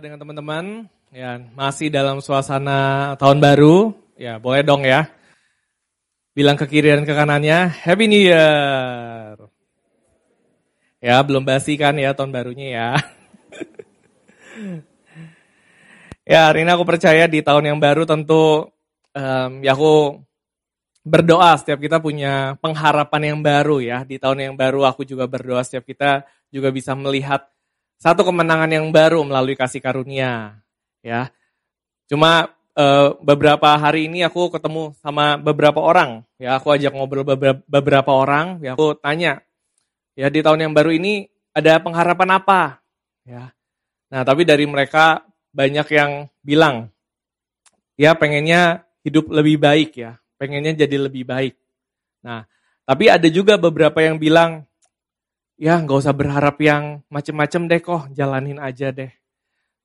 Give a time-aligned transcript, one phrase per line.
[0.00, 0.64] dengan teman-teman.
[1.08, 3.96] Ya masih dalam suasana tahun baru.
[4.20, 5.08] Ya boleh dong ya.
[6.36, 9.40] Bilang ke kiri dan ke kanannya Happy New Year.
[11.00, 12.90] Ya belum basi kan ya tahun barunya ya.
[16.26, 18.66] Ya hari ini aku percaya di tahun yang baru tentu
[19.14, 20.18] um, ya aku
[21.06, 24.02] berdoa setiap kita punya pengharapan yang baru ya.
[24.02, 27.46] Di tahun yang baru aku juga berdoa setiap kita juga bisa melihat
[27.96, 30.60] satu kemenangan yang baru melalui kasih karunia
[31.00, 31.32] ya.
[32.06, 37.60] Cuma uh, beberapa hari ini aku ketemu sama beberapa orang ya, aku ajak ngobrol beberapa,
[37.66, 39.42] beberapa orang, ya aku tanya
[40.14, 42.78] ya di tahun yang baru ini ada pengharapan apa?
[43.24, 43.50] Ya.
[44.12, 46.92] Nah, tapi dari mereka banyak yang bilang
[47.96, 51.56] ya pengennya hidup lebih baik ya, pengennya jadi lebih baik.
[52.22, 52.44] Nah,
[52.86, 54.62] tapi ada juga beberapa yang bilang
[55.56, 59.10] ya nggak usah berharap yang macem-macem deh kok, jalanin aja deh.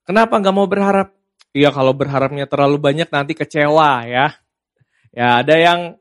[0.03, 1.16] Kenapa nggak mau berharap?
[1.52, 4.35] Iya kalau berharapnya terlalu banyak nanti kecewa ya.
[5.12, 5.99] Ya ada yang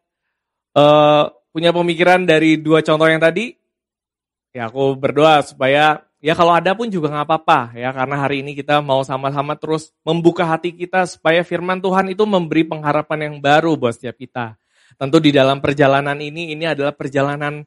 [0.79, 3.55] uh, punya pemikiran dari dua contoh yang tadi.
[4.55, 8.53] Ya aku berdoa supaya ya kalau ada pun juga nggak apa-apa ya karena hari ini
[8.55, 13.75] kita mau sama-sama terus membuka hati kita supaya firman Tuhan itu memberi pengharapan yang baru
[13.75, 14.55] buat setiap kita.
[14.99, 17.63] Tentu di dalam perjalanan ini ini adalah perjalanan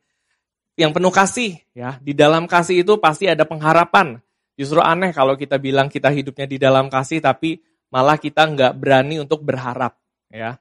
[0.73, 1.97] yang penuh kasih ya.
[2.01, 4.21] Di dalam kasih itu pasti ada pengharapan.
[4.53, 9.21] Justru aneh kalau kita bilang kita hidupnya di dalam kasih tapi malah kita nggak berani
[9.21, 9.97] untuk berharap
[10.29, 10.57] ya.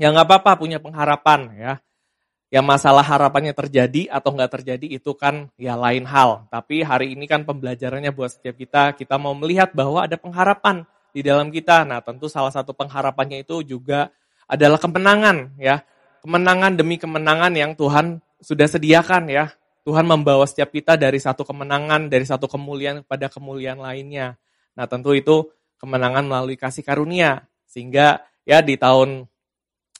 [0.00, 1.72] Ya nggak apa-apa punya pengharapan ya.
[2.50, 6.50] Ya masalah harapannya terjadi atau nggak terjadi itu kan ya lain hal.
[6.50, 10.82] Tapi hari ini kan pembelajarannya buat setiap kita, kita mau melihat bahwa ada pengharapan
[11.14, 11.86] di dalam kita.
[11.86, 14.10] Nah tentu salah satu pengharapannya itu juga
[14.50, 15.84] adalah kemenangan ya.
[16.20, 19.52] Kemenangan demi kemenangan yang Tuhan sudah sediakan ya.
[19.80, 24.36] Tuhan membawa setiap kita dari satu kemenangan, dari satu kemuliaan kepada kemuliaan lainnya.
[24.76, 25.48] Nah tentu itu
[25.80, 27.48] kemenangan melalui kasih karunia.
[27.64, 29.24] Sehingga ya di tahun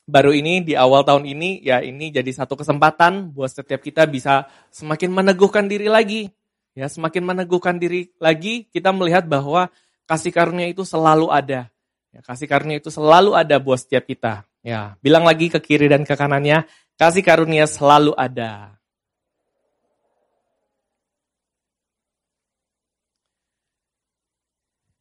[0.04, 4.50] baru ini, di awal tahun ini, ya ini jadi satu kesempatan buat setiap kita bisa
[4.68, 6.28] semakin meneguhkan diri lagi.
[6.76, 9.72] Ya semakin meneguhkan diri lagi, kita melihat bahwa
[10.06, 11.70] kasih karunia itu selalu ada.
[12.10, 14.42] Ya, kasih karunia itu selalu ada buat setiap kita.
[14.60, 16.66] Ya, bilang lagi ke kiri dan ke kanannya,
[17.00, 18.76] Kasih karunia selalu ada.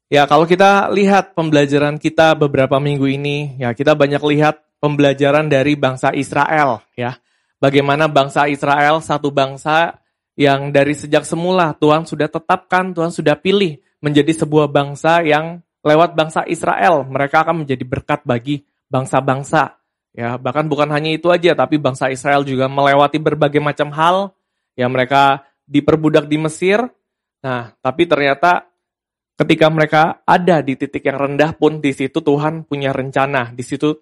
[0.08, 5.76] Ya, kalau kita lihat pembelajaran kita beberapa minggu ini, ya kita banyak lihat pembelajaran dari
[5.76, 7.20] bangsa Israel, ya.
[7.60, 10.00] Bagaimana bangsa Israel satu bangsa
[10.40, 16.16] yang dari sejak semula Tuhan sudah tetapkan, Tuhan sudah pilih menjadi sebuah bangsa yang lewat
[16.16, 19.79] bangsa Israel mereka akan menjadi berkat bagi bangsa-bangsa.
[20.14, 24.34] Ya, bahkan bukan hanya itu aja, tapi bangsa Israel juga melewati berbagai macam hal.
[24.74, 26.82] Ya, mereka diperbudak di Mesir.
[27.46, 28.68] Nah, tapi ternyata
[29.40, 33.54] ketika mereka ada di titik yang rendah pun di situ Tuhan punya rencana.
[33.56, 33.96] Di situ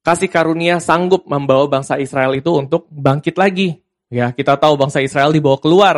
[0.00, 3.76] kasih karunia sanggup membawa bangsa Israel itu untuk bangkit lagi.
[4.12, 5.96] Ya, kita tahu bangsa Israel dibawa keluar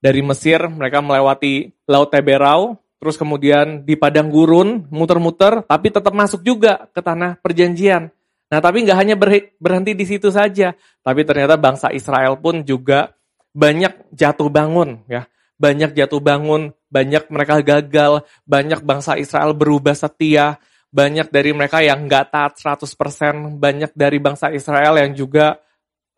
[0.00, 6.40] dari Mesir, mereka melewati Laut Teberau, terus kemudian di padang gurun, muter-muter, tapi tetap masuk
[6.40, 8.08] juga ke tanah perjanjian.
[8.50, 9.14] Nah, tapi nggak hanya
[9.62, 10.74] berhenti di situ saja,
[11.06, 13.14] tapi ternyata bangsa Israel pun juga
[13.54, 15.30] banyak jatuh bangun, ya.
[15.60, 20.58] Banyak jatuh bangun, banyak mereka gagal, banyak bangsa Israel berubah setia,
[20.90, 25.62] banyak dari mereka yang nggak taat 100%, banyak dari bangsa Israel yang juga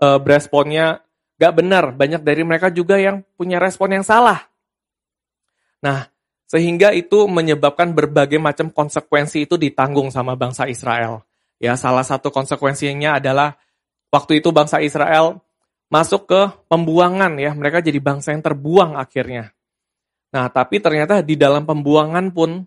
[0.01, 1.05] uh, beresponnya
[1.37, 4.41] nggak benar, banyak dari mereka juga yang punya respon yang salah.
[5.83, 6.07] Nah,
[6.47, 11.27] sehingga itu menyebabkan berbagai macam konsekuensi itu ditanggung sama bangsa Israel.
[11.63, 13.55] Ya, salah satu konsekuensinya adalah
[14.11, 15.39] waktu itu bangsa Israel
[15.87, 19.55] masuk ke pembuangan ya, mereka jadi bangsa yang terbuang akhirnya.
[20.35, 22.67] Nah, tapi ternyata di dalam pembuangan pun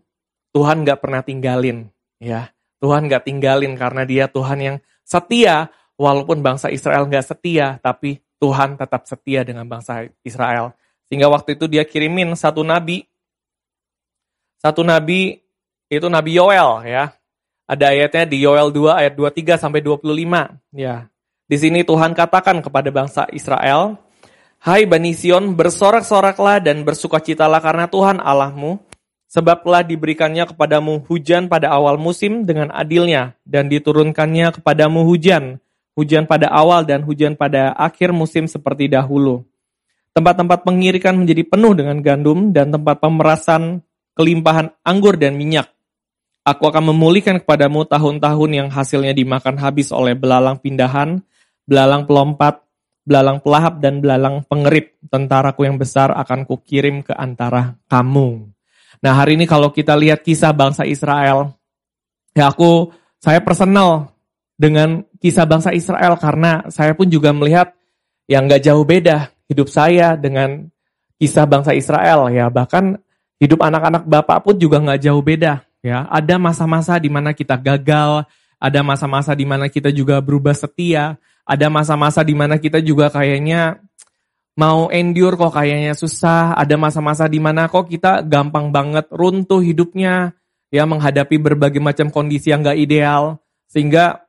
[0.56, 1.92] Tuhan gak pernah tinggalin,
[2.24, 2.56] ya.
[2.80, 8.80] Tuhan gak tinggalin karena dia Tuhan yang setia, walaupun bangsa Israel gak setia, tapi Tuhan
[8.80, 10.72] tetap setia dengan bangsa Israel.
[11.12, 13.04] Sehingga waktu itu dia kirimin satu nabi,
[14.64, 15.44] satu nabi
[15.92, 17.14] itu Nabi Yoel ya,
[17.66, 20.62] ada ayatnya di Yoel 2 ayat 23 sampai 25.
[20.74, 21.10] Ya.
[21.46, 23.98] Di sini Tuhan katakan kepada bangsa Israel,
[24.62, 28.82] Hai Bani Sion, bersorak-soraklah dan bersukacitalah karena Tuhan Allahmu,
[29.30, 35.62] sebab telah diberikannya kepadamu hujan pada awal musim dengan adilnya, dan diturunkannya kepadamu hujan,
[35.94, 39.46] hujan pada awal dan hujan pada akhir musim seperti dahulu.
[40.18, 43.86] Tempat-tempat pengirikan menjadi penuh dengan gandum, dan tempat pemerasan
[44.18, 45.75] kelimpahan anggur dan minyak.
[46.46, 51.18] Aku akan memulihkan kepadamu tahun-tahun yang hasilnya dimakan habis oleh belalang pindahan,
[51.66, 52.62] belalang pelompat,
[53.02, 54.94] belalang pelahap, dan belalang pengerip.
[55.10, 58.46] Tentaraku yang besar akan kukirim ke antara kamu.
[59.02, 61.50] Nah hari ini kalau kita lihat kisah bangsa Israel,
[62.38, 64.14] ya aku, saya personal
[64.54, 67.74] dengan kisah bangsa Israel karena saya pun juga melihat
[68.30, 70.70] yang gak jauh beda hidup saya dengan
[71.18, 73.02] kisah bangsa Israel ya bahkan
[73.42, 78.26] hidup anak-anak bapak pun juga gak jauh beda ya ada masa-masa di mana kita gagal
[78.58, 83.86] ada masa-masa di mana kita juga berubah setia ada masa-masa di mana kita juga kayaknya
[84.56, 90.32] mau endure kok kayaknya susah, ada masa-masa di mana kok kita gampang banget runtuh hidupnya,
[90.72, 94.26] ya menghadapi berbagai macam kondisi yang gak ideal, sehingga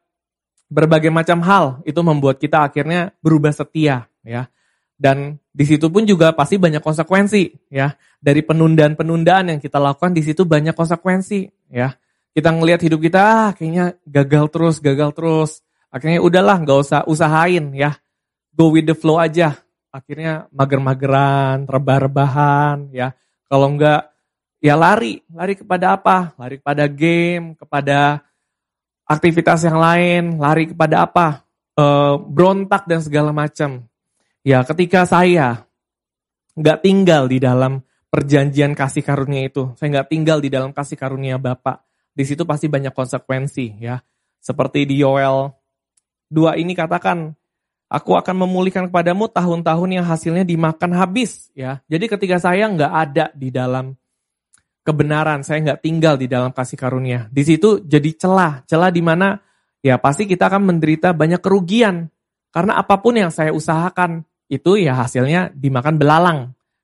[0.66, 4.50] berbagai macam hal itu membuat kita akhirnya berubah setia, ya.
[4.96, 7.92] Dan di situ pun juga pasti banyak konsekuensi, ya.
[8.16, 11.92] Dari penundaan-penundaan yang kita lakukan di situ banyak konsekuensi, ya.
[12.32, 15.50] Kita ngelihat hidup kita, ah, kayaknya gagal terus, gagal terus.
[15.92, 17.96] Akhirnya udahlah, nggak usah usahain, ya.
[18.56, 19.60] Go with the flow aja,
[19.92, 23.12] akhirnya mager-mageran, rebah-rebahan, ya.
[23.46, 24.16] Kalau enggak,
[24.64, 25.20] ya lari.
[25.28, 26.32] Lari kepada apa?
[26.40, 28.24] Lari kepada game, kepada
[29.06, 31.46] aktivitas yang lain, lari kepada apa?
[31.78, 31.84] E,
[32.26, 33.86] berontak dan segala macam.
[34.46, 35.66] Ya, ketika saya
[36.54, 41.34] nggak tinggal di dalam perjanjian kasih karunia itu, saya nggak tinggal di dalam kasih karunia
[41.34, 41.82] Bapak,
[42.14, 43.98] di situ pasti banyak konsekuensi, ya.
[44.38, 45.50] Seperti di Yoel
[46.30, 47.34] 2 ini katakan,
[47.86, 51.54] Aku akan memulihkan kepadamu tahun-tahun yang hasilnya dimakan habis.
[51.54, 51.82] ya.
[51.86, 53.94] Jadi ketika saya nggak ada di dalam
[54.82, 57.30] kebenaran, saya nggak tinggal di dalam kasih karunia.
[57.30, 59.38] Di situ jadi celah, celah di mana
[59.86, 62.10] ya pasti kita akan menderita banyak kerugian.
[62.50, 66.38] Karena apa pun yang saya usahakan itu ya hasilnya dimakan belalang.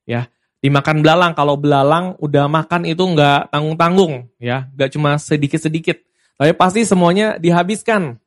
[0.08, 0.28] ya
[0.62, 4.30] Dimakan belalang, kalau belalang udah makan itu nggak tanggung-tanggung.
[4.38, 5.98] ya Nggak cuma sedikit-sedikit.
[6.38, 8.18] Tapi pasti semuanya dihabiskan.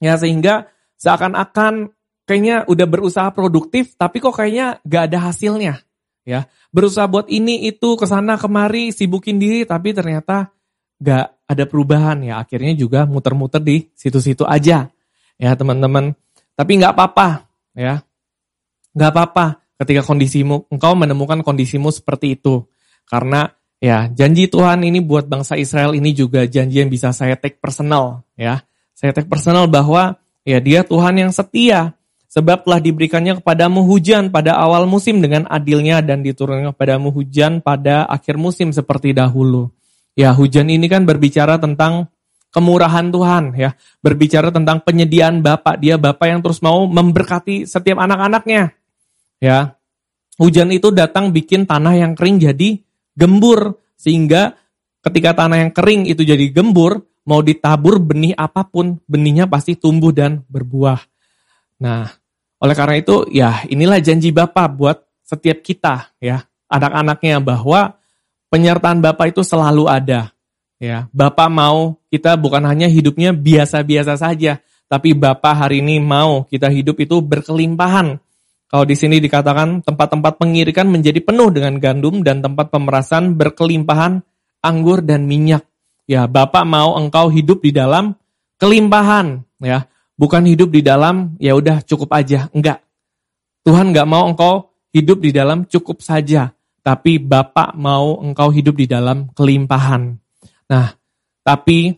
[0.00, 0.68] Ya sehingga
[1.00, 5.86] seakan-akan kayaknya udah berusaha produktif tapi kok kayaknya gak ada hasilnya
[6.26, 10.50] ya berusaha buat ini itu ke sana kemari sibukin diri tapi ternyata
[10.98, 14.90] gak ada perubahan ya akhirnya juga muter-muter di situ-situ aja
[15.38, 16.10] ya teman-teman
[16.58, 17.46] tapi nggak apa-apa
[17.78, 18.02] ya
[18.96, 19.46] nggak apa-apa
[19.84, 22.64] ketika kondisimu engkau menemukan kondisimu seperti itu
[23.04, 27.60] karena ya janji Tuhan ini buat bangsa Israel ini juga janji yang bisa saya take
[27.60, 28.64] personal ya
[28.96, 30.16] saya take personal bahwa
[30.46, 31.98] Ya dia Tuhan yang setia.
[32.30, 38.04] Sebab telah diberikannya kepadamu hujan pada awal musim dengan adilnya dan diturunkan kepadamu hujan pada
[38.06, 39.72] akhir musim seperti dahulu.
[40.14, 42.12] Ya hujan ini kan berbicara tentang
[42.52, 43.74] kemurahan Tuhan ya.
[44.04, 45.80] Berbicara tentang penyediaan Bapak.
[45.80, 48.74] Dia Bapak yang terus mau memberkati setiap anak-anaknya.
[49.42, 49.76] Ya.
[50.36, 52.80] Hujan itu datang bikin tanah yang kering jadi
[53.16, 53.80] gembur.
[53.96, 54.52] Sehingga
[55.00, 60.14] ketika tanah yang kering itu jadi gembur, mau ditabur benih apa pun, benihnya pasti tumbuh
[60.14, 61.00] dan berbuah.
[61.82, 62.08] Nah,
[62.62, 64.96] oleh karena itu ya inilah janji Bapak buat
[65.26, 67.98] setiap kita ya, anak-anaknya bahwa
[68.48, 70.32] penyertaan Bapak itu selalu ada.
[70.76, 76.68] Ya, Bapak mau kita bukan hanya hidupnya biasa-biasa saja, tapi Bapak hari ini mau kita
[76.68, 78.20] hidup itu berkelimpahan.
[78.66, 84.26] Kalau di sini dikatakan tempat-tempat pengirikan menjadi penuh dengan gandum dan tempat pemerasan berkelimpahan
[84.58, 85.62] anggur dan minyak.
[86.06, 88.14] Ya, Bapak mau engkau hidup di dalam
[88.58, 89.86] kelimpahan, ya.
[90.16, 92.80] Bukan hidup di dalam ya udah cukup aja, enggak.
[93.66, 98.86] Tuhan enggak mau engkau hidup di dalam cukup saja, tapi Bapak mau engkau hidup di
[98.88, 100.16] dalam kelimpahan.
[100.72, 100.94] Nah,
[101.44, 101.92] tapi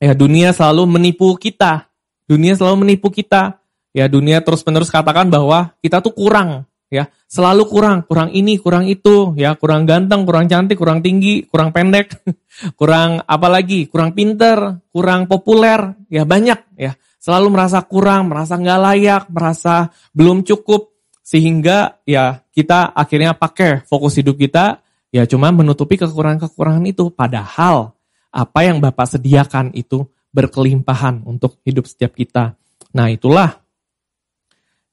[0.00, 1.86] ya dunia selalu menipu kita.
[2.26, 3.59] Dunia selalu menipu kita.
[3.90, 7.08] Ya dunia terus-menerus katakan bahwa kita tuh kurang, ya.
[7.30, 8.02] Selalu kurang.
[8.04, 9.54] Kurang ini kurang itu ya.
[9.54, 12.10] Kurang ganteng kurang cantik kurang tinggi kurang pendek
[12.80, 13.86] kurang apa lagi?
[13.86, 16.92] Kurang pinter kurang populer ya banyak ya.
[17.22, 20.90] Selalu merasa kurang merasa nggak layak merasa belum cukup
[21.22, 24.82] sehingga ya kita akhirnya pakai fokus hidup kita
[25.14, 27.14] ya cuma menutupi kekurangan-kekurangan itu.
[27.14, 27.94] Padahal
[28.30, 32.58] apa yang Bapak sediakan itu berkelimpahan untuk hidup setiap kita.
[32.90, 33.59] Nah itulah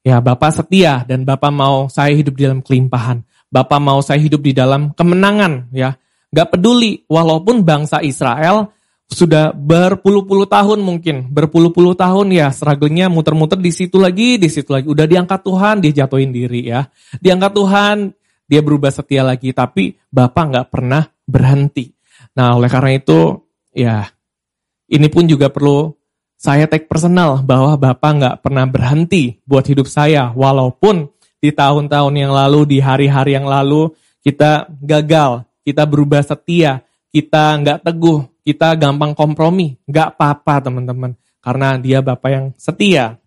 [0.08, 3.28] Ya, Bapak setia dan Bapak mau saya hidup di dalam kelimpahan.
[3.52, 6.00] Bapak mau saya hidup di dalam kemenangan, ya.
[6.32, 8.72] Gak peduli, walaupun bangsa Israel
[9.12, 14.88] sudah berpuluh-puluh tahun mungkin, berpuluh-puluh tahun ya, strugglingnya muter-muter di situ lagi, di situ lagi.
[14.88, 16.88] Udah diangkat Tuhan, dia jatuhin diri ya.
[17.20, 17.96] Diangkat Tuhan,
[18.48, 21.92] dia berubah setia lagi, tapi Bapak gak pernah berhenti.
[22.40, 23.44] Nah, oleh karena itu,
[23.76, 24.08] ya,
[24.88, 25.97] ini pun juga perlu
[26.38, 30.30] saya take personal bahwa Bapak nggak pernah berhenti buat hidup saya.
[30.38, 31.10] Walaupun
[31.42, 33.90] di tahun-tahun yang lalu, di hari-hari yang lalu,
[34.22, 39.82] kita gagal, kita berubah setia, kita nggak teguh, kita gampang kompromi.
[39.90, 43.18] Nggak apa-apa teman-teman, karena dia Bapak yang setia.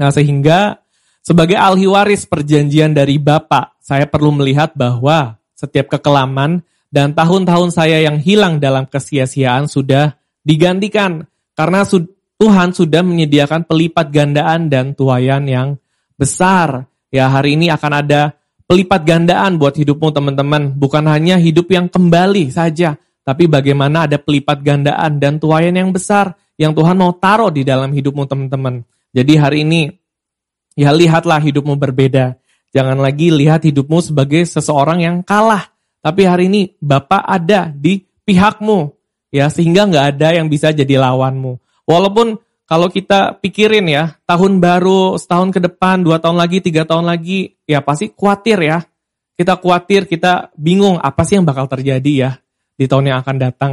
[0.00, 0.80] Nah sehingga
[1.20, 8.00] sebagai ahli waris perjanjian dari Bapak, saya perlu melihat bahwa setiap kekelaman, dan tahun-tahun saya
[8.00, 11.26] yang hilang dalam kesia-siaan sudah digantikan.
[11.58, 11.82] Karena
[12.38, 15.68] Tuhan sudah menyediakan pelipat gandaan dan tuayan yang
[16.14, 16.86] besar.
[17.10, 18.38] Ya hari ini akan ada
[18.70, 20.70] pelipat gandaan buat hidupmu teman-teman.
[20.78, 22.94] Bukan hanya hidup yang kembali saja,
[23.26, 27.92] tapi bagaimana ada pelipat gandaan dan tuayan yang besar yang Tuhan mau taruh di dalam
[27.92, 28.84] hidupmu teman-teman.
[29.12, 29.88] Jadi hari ini
[30.76, 32.36] ya lihatlah hidupmu berbeda.
[32.72, 35.72] Jangan lagi lihat hidupmu sebagai seseorang yang kalah.
[36.04, 38.95] Tapi hari ini Bapak ada di pihakmu.
[39.36, 41.60] Ya, sehingga nggak ada yang bisa jadi lawanmu.
[41.84, 47.04] Walaupun kalau kita pikirin ya, tahun baru, setahun ke depan, dua tahun lagi, tiga tahun
[47.04, 48.80] lagi, ya pasti khawatir ya.
[49.36, 52.30] Kita khawatir, kita bingung apa sih yang bakal terjadi ya
[52.80, 53.72] di tahun yang akan datang.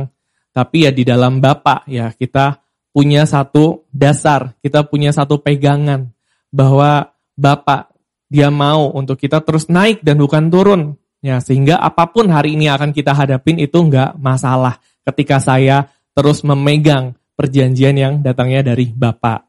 [0.51, 2.59] Tapi ya di dalam Bapak ya kita
[2.91, 6.11] punya satu dasar, kita punya satu pegangan
[6.51, 7.89] bahwa Bapak
[8.29, 10.81] dia mau untuk kita terus naik dan bukan turun.
[11.23, 16.41] Ya, sehingga apa pun hari ini akan kita hadapin itu enggak masalah ketika saya terus
[16.45, 19.39] memegang perjanjian yang datangnya dari Bapak.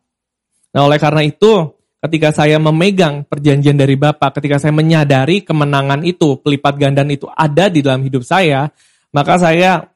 [0.74, 1.70] Nah, oleh karena itu,
[2.02, 7.70] ketika saya memegang perjanjian dari Bapak, ketika saya menyadari kemenangan itu, pelipat gandaan itu ada
[7.70, 8.66] di dalam hidup saya,
[9.14, 9.86] maka saya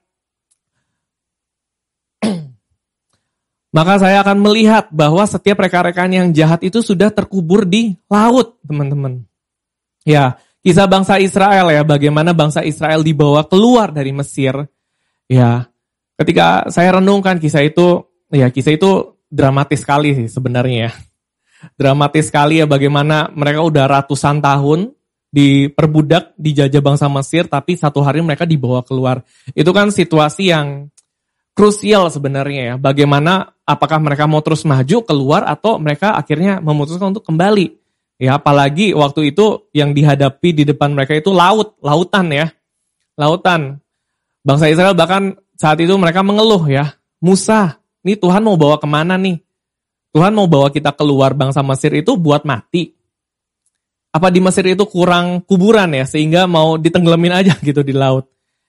[3.77, 9.27] maka saya akan melihat bahwa setiap rekan-rekan yang jahat itu sudah terkubur di laut, teman-teman.
[10.07, 14.55] Ya, kisah bangsa Israel ya, bagaimana bangsa Israel dibawa keluar dari Mesir.
[15.29, 15.69] Ya,
[16.17, 20.93] ketika saya renungkan kisah itu, ya kisah itu dramatis sekali sih sebenarnya ya.
[21.77, 24.97] Dramatis sekali ya bagaimana mereka udah ratusan tahun
[25.29, 29.21] diperbudak, dijajah bangsa Mesir, tapi satu hari mereka dibawa keluar.
[29.53, 30.89] Itu kan situasi yang
[31.53, 32.75] krusial sebenarnya ya.
[32.81, 37.77] Bagaimana apakah mereka mau terus maju keluar atau mereka akhirnya memutuskan untuk kembali.
[38.19, 42.47] Ya, apalagi waktu itu yang dihadapi di depan mereka itu laut, lautan ya.
[43.15, 43.79] Lautan.
[44.43, 46.95] Bangsa Israel bahkan saat itu mereka mengeluh ya.
[47.19, 49.43] Musa, ini Tuhan mau bawa ke mana nih?
[50.15, 52.99] Tuhan mau bawa kita keluar bangsa Mesir itu buat mati
[54.09, 58.29] apa di Mesir itu kurang kuburan ya sehingga mau ditenggelamin aja gitu di laut.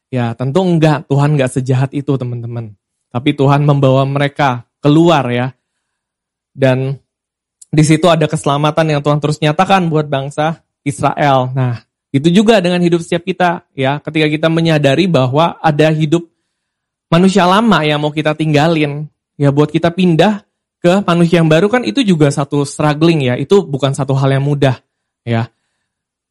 [0.10, 2.74] Ya tentu enggak, Tuhan enggak sejahat itu teman-teman.
[3.10, 5.54] Tapi Tuhan membawa mereka keluar ya.
[6.50, 6.98] Dan
[7.70, 11.54] di situ ada keselamatan yang Tuhan terus nyatakan buat bangsa Israel.
[11.54, 11.78] Nah,
[12.10, 14.02] itu juga dengan hidup setiap kita ya.
[14.02, 16.26] Ketika kita menyadari bahwa ada hidup
[17.10, 19.06] manusia lama yang mau kita tinggalin,
[19.38, 20.42] ya buat kita pindah
[20.82, 23.38] ke manusia yang baru kan itu juga satu struggling ya.
[23.38, 24.82] Itu bukan satu hal yang mudah
[25.22, 25.54] ya.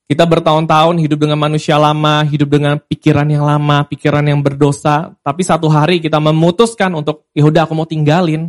[0.09, 5.45] Kita bertahun-tahun hidup dengan manusia lama, hidup dengan pikiran yang lama, pikiran yang berdosa, tapi
[5.45, 8.49] satu hari kita memutuskan untuk ya udah aku mau tinggalin.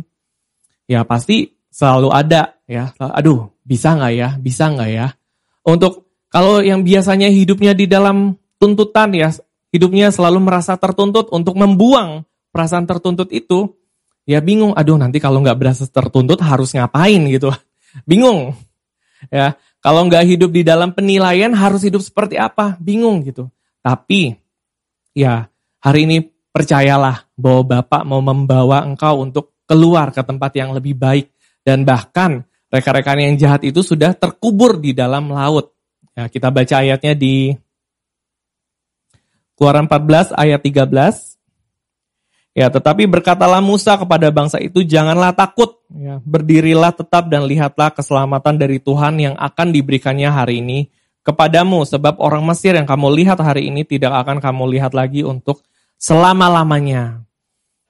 [0.88, 2.90] Ya pasti selalu ada ya.
[2.98, 4.28] Aduh, bisa nggak ya?
[4.40, 5.06] Bisa nggak ya?
[5.68, 9.34] Untuk kalau yang biasanya hidupnya di dalam tuntutan ya,
[9.74, 12.22] hidupnya selalu merasa tertuntut untuk membuang
[12.54, 13.74] perasaan tertuntut itu,
[14.30, 14.70] ya bingung.
[14.78, 17.50] Aduh, nanti kalau nggak berasa tertuntut harus ngapain gitu?
[18.08, 18.54] Bingung.
[19.28, 22.78] Ya, kalau nggak hidup di dalam penilaian harus hidup seperti apa?
[22.78, 23.50] Bingung gitu.
[23.82, 24.38] Tapi
[25.18, 25.50] ya
[25.82, 26.22] hari ini
[26.54, 31.32] percayalah bahwa Bapak mau membawa engkau untuk keluar ke tempat yang lebih baik.
[31.60, 35.79] Dan bahkan rekan-rekan yang jahat itu sudah terkubur di dalam laut.
[36.20, 37.56] Ya, kita baca ayatnya di
[39.56, 41.40] Keluaran 14 ayat 13.
[42.52, 48.60] Ya, tetapi berkatalah Musa kepada bangsa itu, janganlah takut, ya, berdirilah tetap dan lihatlah keselamatan
[48.60, 50.92] dari Tuhan yang akan diberikannya hari ini
[51.24, 55.64] kepadamu, sebab orang Mesir yang kamu lihat hari ini tidak akan kamu lihat lagi untuk
[55.96, 57.24] selama-lamanya.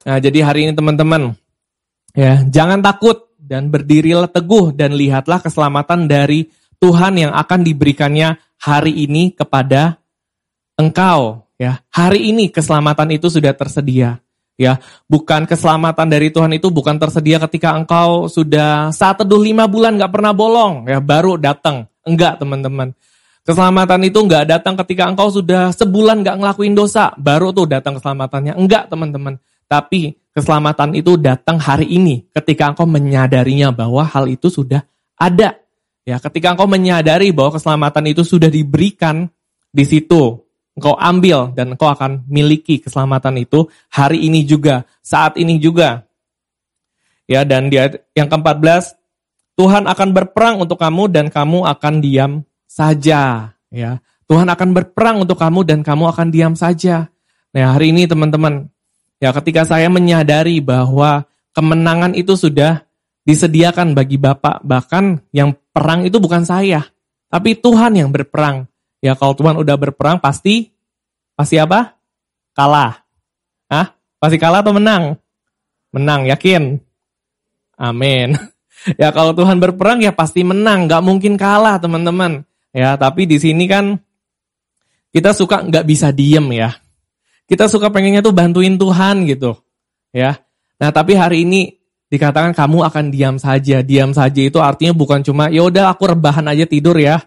[0.06, 1.34] Nah, jadi hari ini teman-teman,
[2.14, 9.04] ya, jangan takut dan berdirilah teguh dan lihatlah keselamatan dari Tuhan yang akan diberikannya hari
[9.04, 10.00] ini kepada
[10.80, 11.44] engkau.
[11.60, 14.24] Ya, hari ini keselamatan itu sudah tersedia
[14.56, 14.80] ya.
[15.04, 20.12] Bukan keselamatan dari Tuhan itu bukan tersedia ketika engkau sudah saat teduh lima bulan nggak
[20.12, 21.84] pernah bolong ya baru datang.
[22.00, 22.96] Enggak teman-teman.
[23.44, 28.56] Keselamatan itu nggak datang ketika engkau sudah sebulan nggak ngelakuin dosa baru tuh datang keselamatannya.
[28.56, 29.36] Enggak teman-teman.
[29.68, 34.80] Tapi keselamatan itu datang hari ini ketika engkau menyadarinya bahwa hal itu sudah
[35.20, 35.59] ada
[36.10, 39.30] ya ketika engkau menyadari bahwa keselamatan itu sudah diberikan
[39.70, 40.50] di situ
[40.80, 46.08] engkau ambil dan engkau akan miliki keselamatan itu hari ini juga, saat ini juga.
[47.28, 48.96] Ya, dan dia yang ke-14,
[49.54, 52.32] Tuhan akan berperang untuk kamu dan kamu akan diam
[52.66, 54.02] saja, ya.
[54.24, 57.10] Tuhan akan berperang untuk kamu dan kamu akan diam saja.
[57.50, 58.70] Nah, hari ini teman-teman,
[59.18, 62.86] ya ketika saya menyadari bahwa kemenangan itu sudah
[63.30, 66.82] disediakan bagi Bapak, bahkan yang perang itu bukan saya,
[67.30, 68.66] tapi Tuhan yang berperang.
[68.98, 70.74] Ya kalau Tuhan udah berperang pasti
[71.38, 71.94] pasti apa?
[72.52, 73.06] Kalah.
[73.70, 73.94] Hah?
[74.18, 75.14] Pasti kalah atau menang?
[75.94, 76.82] Menang, yakin?
[77.78, 78.34] Amin.
[78.96, 82.48] Ya kalau Tuhan berperang ya pasti menang, gak mungkin kalah teman-teman.
[82.72, 84.00] Ya tapi di sini kan
[85.12, 86.72] kita suka nggak bisa diem ya.
[87.44, 89.52] Kita suka pengennya tuh bantuin Tuhan gitu.
[90.16, 90.40] Ya.
[90.80, 91.76] Nah tapi hari ini
[92.10, 93.80] dikatakan kamu akan diam saja.
[93.80, 97.22] Diam saja itu artinya bukan cuma ya udah aku rebahan aja tidur ya.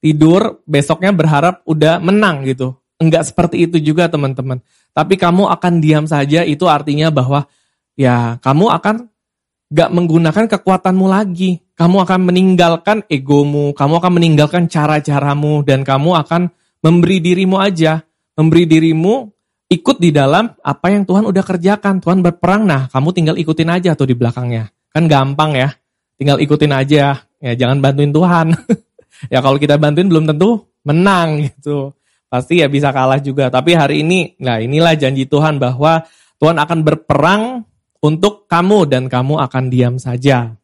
[0.00, 2.76] Tidur besoknya berharap udah menang gitu.
[3.00, 4.60] Enggak seperti itu juga teman-teman.
[4.92, 7.48] Tapi kamu akan diam saja itu artinya bahwa
[7.96, 8.96] ya kamu akan
[9.70, 11.62] gak menggunakan kekuatanmu lagi.
[11.78, 16.52] Kamu akan meninggalkan egomu, kamu akan meninggalkan cara-caramu, dan kamu akan
[16.84, 18.04] memberi dirimu aja.
[18.36, 19.32] Memberi dirimu
[19.70, 22.02] ikut di dalam apa yang Tuhan udah kerjakan.
[22.02, 24.68] Tuhan berperang, nah kamu tinggal ikutin aja tuh di belakangnya.
[24.90, 25.70] Kan gampang ya,
[26.18, 27.22] tinggal ikutin aja.
[27.40, 28.52] Ya jangan bantuin Tuhan.
[29.32, 31.94] ya kalau kita bantuin belum tentu menang gitu.
[32.26, 33.48] Pasti ya bisa kalah juga.
[33.48, 36.04] Tapi hari ini, nah inilah janji Tuhan bahwa
[36.38, 37.42] Tuhan akan berperang
[38.02, 40.54] untuk kamu dan kamu akan diam saja.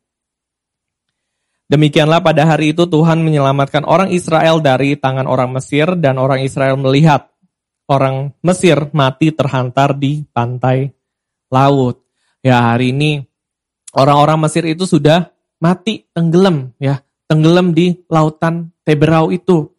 [1.66, 6.78] Demikianlah pada hari itu Tuhan menyelamatkan orang Israel dari tangan orang Mesir dan orang Israel
[6.78, 7.26] melihat
[7.86, 10.90] orang Mesir mati terhantar di pantai
[11.50, 12.02] laut.
[12.42, 13.22] Ya hari ini
[13.94, 19.74] orang-orang Mesir itu sudah mati tenggelam ya, tenggelam di lautan Teberau itu.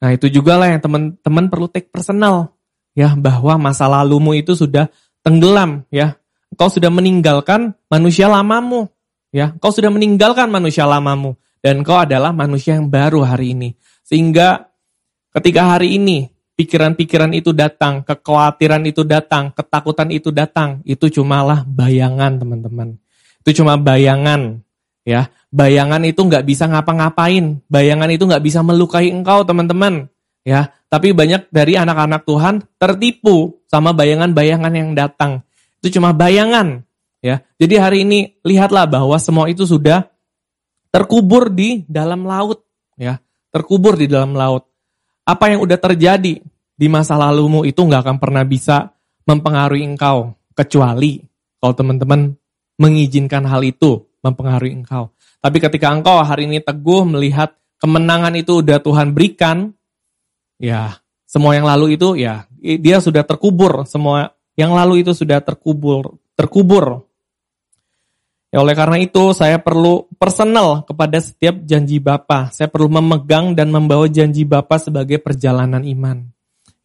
[0.00, 2.56] Nah itu juga lah yang teman-teman perlu take personal
[2.96, 4.88] ya bahwa masa lalumu itu sudah
[5.20, 6.16] tenggelam ya
[6.56, 8.88] Kau sudah meninggalkan manusia lamamu.
[9.28, 13.76] Ya, kau sudah meninggalkan manusia lamamu dan kau adalah manusia yang baru hari ini.
[14.00, 14.72] Sehingga
[15.36, 22.42] ketika hari ini pikiran-pikiran itu datang, kekhawatiran itu datang, ketakutan itu datang, itu cumalah bayangan,
[22.42, 22.98] teman-teman.
[23.46, 24.58] Itu cuma bayangan,
[25.06, 25.30] ya.
[25.48, 30.10] Bayangan itu nggak bisa ngapa-ngapain, bayangan itu nggak bisa melukai engkau, teman-teman.
[30.42, 35.44] Ya, tapi banyak dari anak-anak Tuhan tertipu sama bayangan-bayangan yang datang.
[35.80, 36.84] Itu cuma bayangan.
[37.20, 37.44] ya.
[37.60, 40.08] Jadi hari ini lihatlah bahwa semua itu sudah
[40.88, 42.64] terkubur di dalam laut.
[42.96, 43.20] ya,
[43.52, 44.67] Terkubur di dalam laut.
[45.28, 46.40] Apa yang udah terjadi
[46.72, 48.96] di masa lalumu itu nggak akan pernah bisa
[49.28, 50.32] mempengaruhi engkau.
[50.56, 51.20] Kecuali
[51.60, 52.32] kalau teman-teman
[52.80, 55.12] mengizinkan hal itu mempengaruhi engkau.
[55.44, 59.76] Tapi ketika engkau hari ini teguh melihat kemenangan itu udah Tuhan berikan,
[60.56, 60.96] ya
[61.28, 67.06] semua yang lalu itu ya dia sudah terkubur semua yang lalu itu sudah terkubur, terkubur.
[68.48, 72.48] Ya, oleh karena itu saya perlu personal kepada setiap janji Bapa.
[72.48, 76.24] Saya perlu memegang dan membawa janji Bapa sebagai perjalanan iman.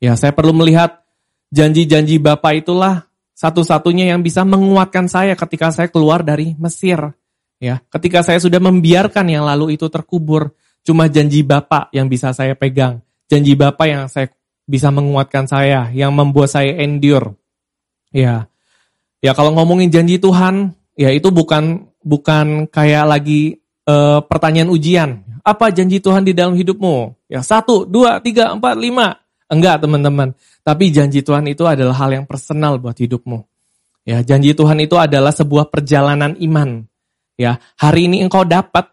[0.03, 1.07] Ya, saya perlu melihat
[1.55, 6.99] janji-janji Bapa itulah satu-satunya yang bisa menguatkan saya ketika saya keluar dari Mesir.
[7.63, 10.51] Ya, ketika saya sudah membiarkan yang lalu itu terkubur,
[10.83, 12.99] cuma janji Bapa yang bisa saya pegang.
[13.31, 14.27] Janji Bapa yang saya
[14.67, 17.39] bisa menguatkan saya, yang membuat saya endure.
[18.11, 18.51] Ya.
[19.23, 25.09] Ya kalau ngomongin janji Tuhan, ya itu bukan bukan kayak lagi uh, pertanyaan ujian.
[25.43, 27.27] Apa janji Tuhan di dalam hidupmu?
[27.27, 29.19] Ya satu, dua, tiga, empat, lima.
[29.51, 30.31] Enggak teman-teman.
[30.63, 33.43] Tapi janji Tuhan itu adalah hal yang personal buat hidupmu.
[34.03, 36.83] Ya, janji Tuhan itu adalah sebuah perjalanan iman.
[37.39, 38.91] Ya, hari ini engkau dapat,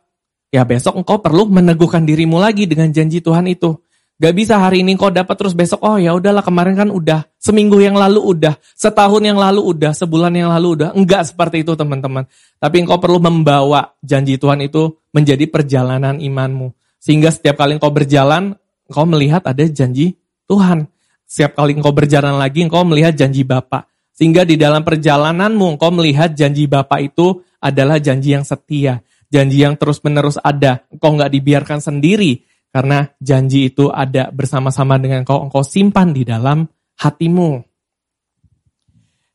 [0.54, 3.74] ya besok engkau perlu meneguhkan dirimu lagi dengan janji Tuhan itu.
[4.20, 7.80] Gak bisa hari ini kau dapat terus besok, oh ya udahlah kemarin kan udah, seminggu
[7.80, 10.92] yang lalu udah, setahun yang lalu udah, sebulan yang lalu udah.
[10.92, 12.28] Enggak seperti itu teman-teman.
[12.60, 16.68] Tapi engkau perlu membawa janji Tuhan itu menjadi perjalanan imanmu.
[17.00, 18.60] Sehingga setiap kali engkau berjalan,
[18.92, 20.84] engkau melihat ada janji Tuhan.
[21.24, 23.88] Setiap kali engkau berjalan lagi, engkau melihat janji Bapa.
[24.12, 29.00] Sehingga di dalam perjalananmu, engkau melihat janji Bapa itu adalah janji yang setia.
[29.32, 30.84] Janji yang terus-menerus ada.
[30.92, 36.66] Engkau nggak dibiarkan sendiri karena janji itu ada bersama-sama dengan kau, engkau simpan di dalam
[36.98, 37.62] hatimu.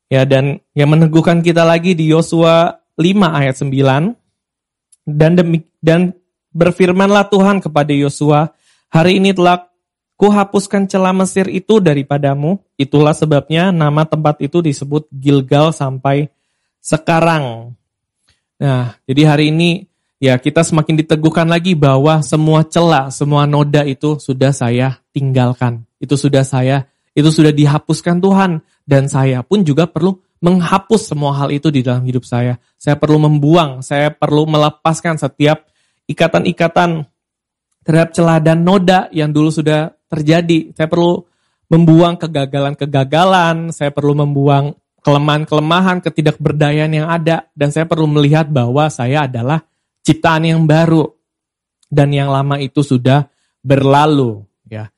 [0.07, 4.15] Ya dan yang meneguhkan kita lagi di Yosua 5 ayat 9
[5.05, 6.15] dan demi, dan
[6.55, 8.55] berfirmanlah Tuhan kepada Yosua,
[8.87, 9.67] hari ini telah
[10.15, 16.31] kuhapuskan celah Mesir itu daripadamu, itulah sebabnya nama tempat itu disebut Gilgal sampai
[16.79, 17.75] sekarang.
[18.55, 19.83] Nah, jadi hari ini
[20.19, 25.84] ya kita semakin diteguhkan lagi bahwa semua celah, semua noda itu sudah saya tinggalkan.
[25.99, 28.51] Itu sudah saya, itu sudah dihapuskan Tuhan.
[28.86, 32.62] Dan saya pun juga perlu menghapus semua hal itu di dalam hidup saya.
[32.78, 35.65] Saya perlu membuang, saya perlu melepaskan setiap
[36.06, 37.10] ikatan-ikatan
[37.82, 40.73] terhadap celah dan noda yang dulu sudah terjadi.
[40.78, 41.25] Saya perlu
[41.69, 49.30] membuang kegagalan-kegagalan, saya perlu membuang kelemahan-kelemahan, ketidakberdayaan yang ada, dan saya perlu melihat bahwa saya
[49.30, 49.65] adalah
[50.05, 51.09] ciptaan yang baru
[51.89, 53.25] dan yang lama itu sudah
[53.65, 54.93] berlalu ya.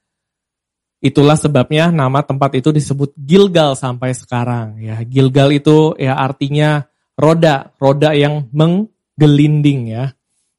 [1.00, 4.84] Itulah sebabnya nama tempat itu disebut Gilgal sampai sekarang.
[4.84, 10.12] Ya, Gilgal itu ya artinya roda, roda yang menggelinding ya.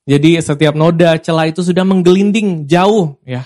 [0.08, 3.44] Jadi setiap noda celah itu sudah menggelinding jauh ya.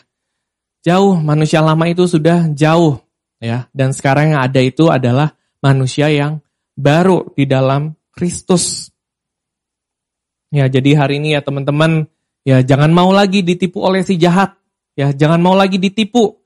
[0.87, 3.03] Jauh manusia lama itu sudah jauh
[3.43, 3.67] ya.
[3.75, 6.39] Dan sekarang yang ada itu adalah manusia yang
[6.79, 8.92] baru di dalam Kristus.
[10.53, 12.05] Ya, jadi hari ini ya teman-teman,
[12.45, 14.53] ya jangan mau lagi ditipu oleh si jahat.
[14.93, 16.37] Ya, jangan mau lagi ditipu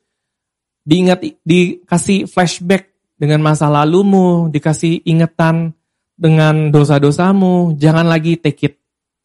[0.86, 5.74] diingat dikasih flashback dengan masa lalumu, dikasih ingatan
[6.14, 8.74] dengan dosa-dosamu, jangan lagi take it.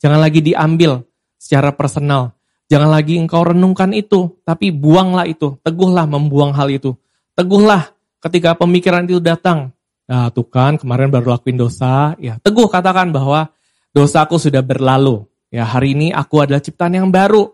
[0.02, 1.06] Jangan lagi diambil
[1.38, 2.34] secara personal.
[2.66, 5.62] Jangan lagi engkau renungkan itu, tapi buanglah itu.
[5.62, 6.98] Teguhlah membuang hal itu.
[7.38, 9.70] Teguhlah ketika pemikiran itu datang.
[10.10, 13.48] Nah, tuh kan kemarin baru lakuin dosa, ya teguh katakan bahwa
[13.92, 15.28] dosaku sudah berlalu.
[15.52, 17.52] Ya, hari ini aku adalah ciptaan yang baru.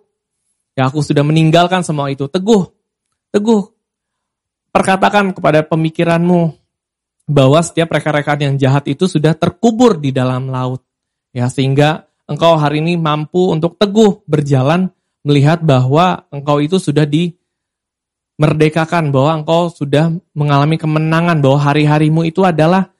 [0.78, 2.30] Ya, aku sudah meninggalkan semua itu.
[2.30, 2.69] Teguh.
[3.34, 3.63] Teguh
[4.69, 6.54] perkatakan kepada pemikiranmu
[7.28, 10.86] bahwa setiap rekan-rekan yang jahat itu sudah terkubur di dalam laut.
[11.34, 14.93] Ya, sehingga engkau hari ini mampu untuk teguh berjalan
[15.26, 22.95] melihat bahwa engkau itu sudah dimerdekakan, bahwa engkau sudah mengalami kemenangan, bahwa hari-harimu itu adalah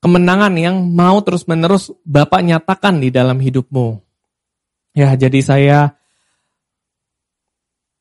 [0.00, 4.00] kemenangan yang mau terus-menerus Bapak nyatakan di dalam hidupmu.
[4.96, 5.78] Ya, jadi saya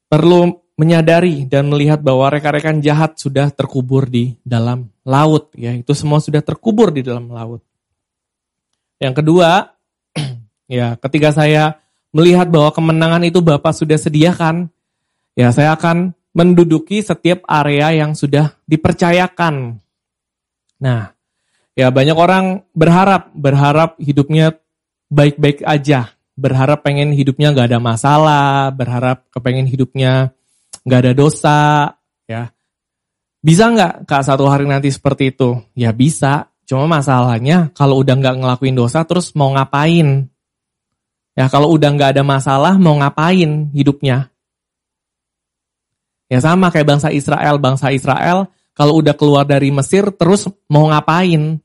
[0.09, 6.23] perlu menyadari dan melihat bahwa rekan-rekan jahat sudah terkubur di dalam laut ya itu semua
[6.23, 7.59] sudah terkubur di dalam laut.
[8.95, 9.75] Yang kedua,
[10.71, 11.83] ya ketika saya
[12.15, 14.71] melihat bahwa kemenangan itu Bapak sudah sediakan,
[15.35, 19.83] ya saya akan menduduki setiap area yang sudah dipercayakan.
[20.79, 21.12] Nah,
[21.73, 24.58] ya banyak orang berharap berharap hidupnya
[25.10, 30.32] baik-baik aja, berharap pengen hidupnya nggak ada masalah, berharap kepengen hidupnya
[30.86, 31.60] nggak ada dosa,
[32.29, 32.53] ya.
[33.39, 35.60] Bisa nggak kak satu hari nanti seperti itu?
[35.73, 36.51] Ya bisa.
[36.69, 40.29] Cuma masalahnya kalau udah nggak ngelakuin dosa terus mau ngapain?
[41.34, 44.29] Ya kalau udah nggak ada masalah mau ngapain hidupnya?
[46.29, 47.58] Ya sama kayak bangsa Israel.
[47.58, 51.59] Bangsa Israel kalau udah keluar dari Mesir terus mau ngapain?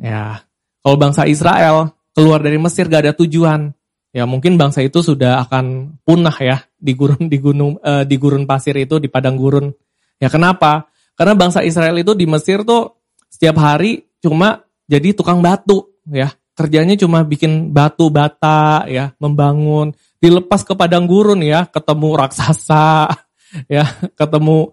[0.00, 0.48] Ya,
[0.80, 3.76] kalau bangsa Israel keluar dari Mesir gak ada tujuan
[4.12, 8.48] ya mungkin bangsa itu sudah akan punah ya di gurun di gunung uh, di gurun
[8.48, 9.68] pasir itu di padang gurun.
[10.16, 10.88] Ya kenapa?
[11.12, 16.32] Karena bangsa Israel itu di Mesir tuh setiap hari cuma jadi tukang batu ya.
[16.52, 23.08] Kerjanya cuma bikin batu bata ya, membangun, dilepas ke padang gurun ya, ketemu raksasa
[23.66, 23.84] ya,
[24.18, 24.72] ketemu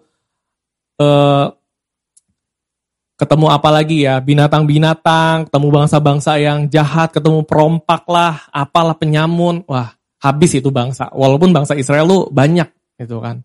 [1.00, 1.54] uh,
[3.20, 9.92] ketemu apa lagi ya, binatang-binatang, ketemu bangsa-bangsa yang jahat, ketemu perompak lah, apalah penyamun, wah
[10.20, 11.12] habis itu bangsa.
[11.12, 13.44] Walaupun bangsa Israel lu banyak gitu kan.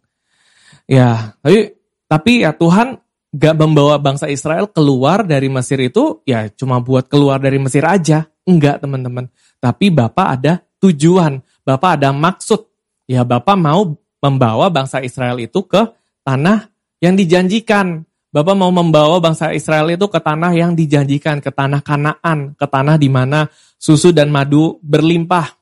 [0.88, 3.00] Ya, tapi tapi ya Tuhan
[3.36, 8.24] gak membawa bangsa Israel keluar dari Mesir itu ya cuma buat keluar dari Mesir aja.
[8.48, 9.28] Enggak teman-teman.
[9.60, 12.63] Tapi Bapak ada tujuan, Bapak ada maksud.
[13.10, 15.86] Ya Bapak mau membawa bangsa Israel itu ke
[16.26, 18.02] tanah yang dijanjikan.
[18.34, 23.00] Bapak mau membawa bangsa Israel itu ke tanah yang dijanjikan, ke tanah Kanaan, ke tanah
[23.00, 23.48] di mana
[23.80, 25.56] susu dan madu berlimpah.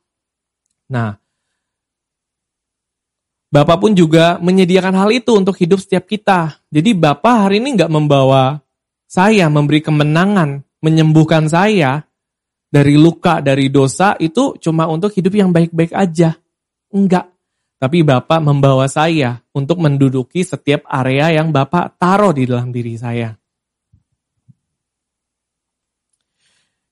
[0.90, 1.14] Nah,
[3.54, 6.58] Bapak pun juga menyediakan hal itu untuk hidup setiap kita.
[6.74, 8.58] Jadi Bapak hari ini nggak membawa
[9.06, 12.02] saya, memberi kemenangan, menyembuhkan saya
[12.74, 16.34] dari luka, dari dosa, itu cuma untuk hidup yang baik-baik aja.
[16.90, 17.33] Enggak.
[17.78, 23.36] Tapi Bapak membawa saya untuk menduduki setiap area yang Bapak taruh di dalam diri saya.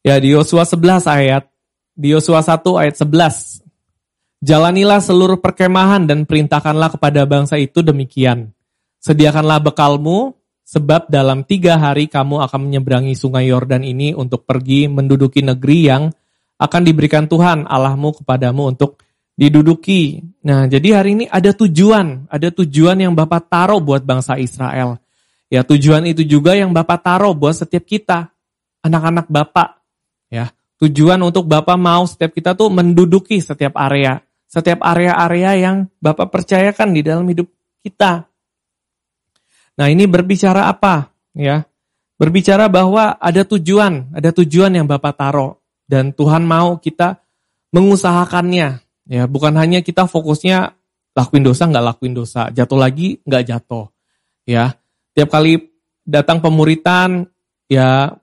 [0.02, 1.46] Ya di Yosua 11 ayat,
[1.94, 3.62] di Yosua 1 ayat 11.
[4.42, 8.50] Jalanilah seluruh perkemahan dan perintahkanlah kepada bangsa itu demikian.
[8.98, 10.34] Sediakanlah bekalmu,
[10.66, 16.10] sebab dalam tiga hari kamu akan menyeberangi sungai Yordan ini untuk pergi menduduki negeri yang
[16.62, 19.02] akan diberikan Tuhan Allahmu kepadamu untuk
[19.42, 20.22] diduduki.
[20.46, 25.02] Nah, jadi hari ini ada tujuan, ada tujuan yang Bapak taruh buat bangsa Israel.
[25.50, 28.30] Ya, tujuan itu juga yang Bapak taruh buat setiap kita,
[28.86, 29.82] anak-anak Bapak.
[30.30, 36.30] Ya, tujuan untuk Bapak mau setiap kita tuh menduduki setiap area, setiap area-area yang Bapak
[36.30, 37.50] percayakan di dalam hidup
[37.82, 38.30] kita.
[39.82, 41.10] Nah, ini berbicara apa?
[41.34, 41.66] Ya,
[42.22, 45.58] berbicara bahwa ada tujuan, ada tujuan yang Bapak taruh
[45.90, 47.18] dan Tuhan mau kita
[47.74, 50.72] mengusahakannya, Ya, bukan hanya kita fokusnya
[51.12, 53.92] lakuin dosa nggak lakuin dosa, jatuh lagi nggak jatuh.
[54.48, 54.80] Ya,
[55.12, 55.60] tiap kali
[56.08, 57.28] datang pemuritan
[57.68, 58.16] ya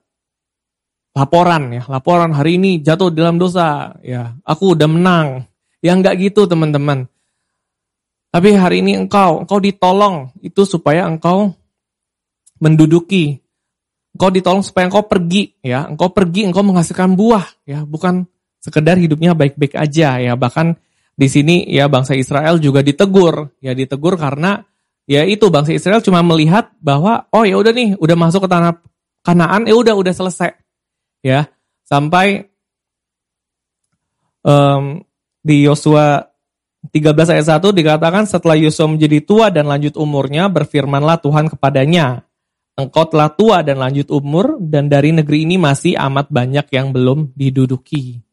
[1.13, 5.45] laporan ya, laporan hari ini jatuh dalam dosa, ya aku udah menang.
[5.79, 7.05] Ya nggak gitu teman-teman.
[8.29, 11.53] Tapi hari ini engkau, engkau ditolong itu supaya engkau
[12.61, 13.41] menduduki.
[14.13, 15.85] Engkau ditolong supaya engkau pergi, ya.
[15.89, 17.85] Engkau pergi, engkau menghasilkan buah, ya.
[17.85, 18.27] Bukan
[18.59, 20.33] sekedar hidupnya baik-baik aja, ya.
[20.35, 20.75] Bahkan
[21.19, 24.63] di sini ya bangsa Israel juga ditegur, ya ditegur karena
[25.03, 28.79] ya itu bangsa Israel cuma melihat bahwa oh ya udah nih, udah masuk ke tanah
[29.19, 30.55] Kanaan, ya udah udah selesai,
[31.19, 31.51] ya.
[31.83, 32.47] Sampai
[34.47, 35.03] um,
[35.43, 36.23] di Yosua
[36.95, 42.23] 13 ayat 1 dikatakan setelah Yosua menjadi tua dan lanjut umurnya, berfirmanlah Tuhan kepadanya,
[42.79, 47.35] engkau telah tua dan lanjut umur, dan dari negeri ini masih amat banyak yang belum
[47.35, 48.23] diduduki.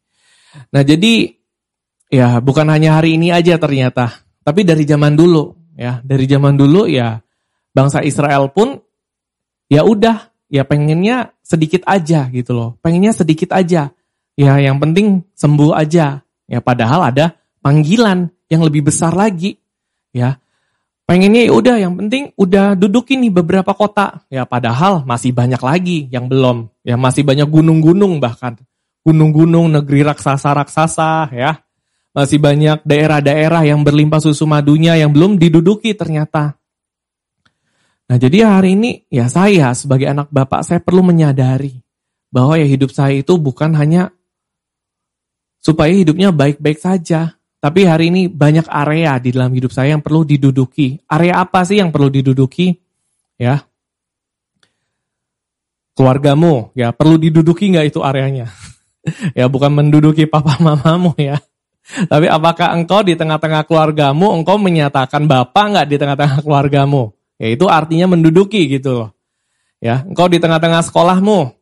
[0.71, 1.33] Nah jadi,
[2.11, 6.87] ya bukan hanya hari ini aja ternyata, tapi dari zaman dulu, ya dari zaman dulu
[6.87, 7.19] ya
[7.71, 8.79] bangsa Israel pun
[9.67, 13.91] ya udah, ya pengennya sedikit aja gitu loh, pengennya sedikit aja,
[14.37, 19.59] ya yang penting sembuh aja, ya padahal ada panggilan yang lebih besar lagi.
[20.15, 20.39] Ya,
[21.03, 24.23] pengennya ya udah yang penting udah dudukin nih beberapa kota.
[24.31, 26.71] Ya padahal masih banyak lagi yang belum.
[26.81, 28.55] Ya masih banyak gunung-gunung bahkan.
[29.07, 31.63] Gunung-gunung negeri raksasa-raksasa ya.
[32.11, 36.59] Masih banyak daerah-daerah yang berlimpah susu madunya yang belum diduduki ternyata.
[38.11, 41.79] Nah jadi hari ini ya saya sebagai anak bapak saya perlu menyadari
[42.27, 44.11] bahwa ya hidup saya itu bukan hanya
[45.63, 47.39] supaya hidupnya baik-baik saja.
[47.63, 50.99] Tapi hari ini banyak area di dalam hidup saya yang perlu diduduki.
[51.07, 52.75] Area apa sih yang perlu diduduki?
[53.37, 53.65] Ya,
[55.97, 58.53] keluargamu, ya perlu diduduki nggak itu areanya?
[59.37, 61.39] ya bukan menduduki papa mamamu ya.
[61.87, 67.15] Tapi apakah engkau di tengah-tengah keluargamu, engkau menyatakan bapak nggak di tengah-tengah keluargamu?
[67.39, 69.09] Ya itu artinya menduduki gitu loh.
[69.77, 71.53] Ya, engkau di tengah-tengah sekolahmu.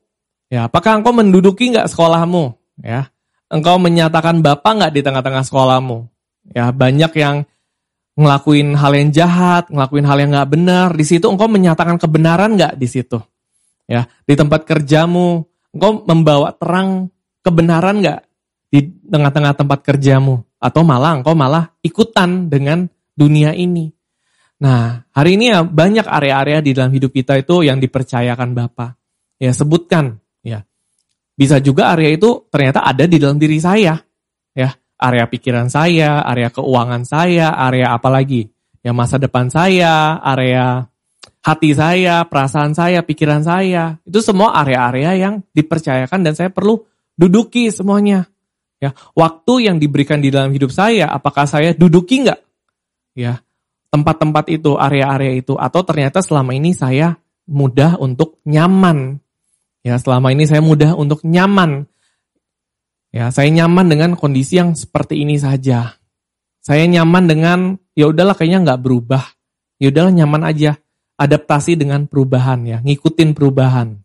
[0.48, 2.56] Ya, apakah engkau menduduki nggak sekolahmu?
[2.80, 3.12] Ya,
[3.52, 6.08] engkau menyatakan Bapak nggak di tengah-tengah sekolahmu?
[6.56, 7.44] Ya, banyak yang
[8.16, 10.90] ngelakuin hal yang jahat, ngelakuin hal yang nggak benar.
[10.96, 13.20] Di situ engkau menyatakan kebenaran nggak di situ?
[13.86, 15.44] Ya, di tempat kerjamu,
[15.76, 17.12] engkau membawa terang
[17.46, 18.20] kebenaran nggak
[18.74, 20.42] di tengah-tengah tempat kerjamu?
[20.58, 23.94] Atau malah engkau malah ikutan dengan dunia ini?
[24.66, 28.98] Nah, hari ini ya banyak area-area di dalam hidup kita itu yang dipercayakan Bapak.
[29.38, 30.26] Ya, sebutkan
[31.36, 34.00] bisa juga area itu ternyata ada di dalam diri saya.
[34.56, 38.48] Ya, area pikiran saya, area keuangan saya, area apa lagi?
[38.80, 40.88] Ya masa depan saya, area
[41.44, 44.00] hati saya, perasaan saya, pikiran saya.
[44.08, 46.80] Itu semua area-area yang dipercayakan dan saya perlu
[47.16, 48.28] duduki semuanya.
[48.84, 52.40] Ya, waktu yang diberikan di dalam hidup saya, apakah saya duduki nggak?
[53.16, 53.40] Ya,
[53.90, 57.16] tempat-tempat itu, area-area itu, atau ternyata selama ini saya
[57.48, 59.24] mudah untuk nyaman
[59.86, 61.86] Ya, selama ini saya mudah untuk nyaman.
[63.14, 66.02] Ya, saya nyaman dengan kondisi yang seperti ini saja.
[66.58, 67.60] Saya nyaman dengan
[67.94, 69.22] ya udahlah kayaknya nggak berubah.
[69.78, 70.82] Ya udahlah nyaman aja.
[71.22, 74.02] Adaptasi dengan perubahan ya, ngikutin perubahan.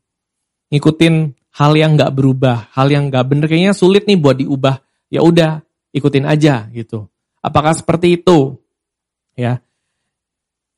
[0.69, 4.83] Ngikutin hal yang nggak berubah, hal yang nggak bener kayaknya sulit nih buat diubah.
[5.11, 7.11] Ya udah, ikutin aja gitu.
[7.43, 8.61] Apakah seperti itu?
[9.35, 9.65] Ya.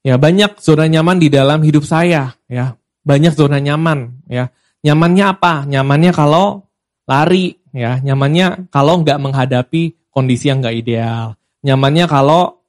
[0.02, 2.74] Ya banyak zona nyaman di dalam hidup saya, ya.
[3.02, 4.50] Banyak zona nyaman, ya.
[4.82, 5.62] Nyamannya apa?
[5.68, 6.66] Nyamannya kalau
[7.06, 8.00] lari, ya.
[8.02, 11.38] Nyamannya kalau nggak menghadapi kondisi yang nggak ideal.
[11.62, 12.62] Nyamannya kalau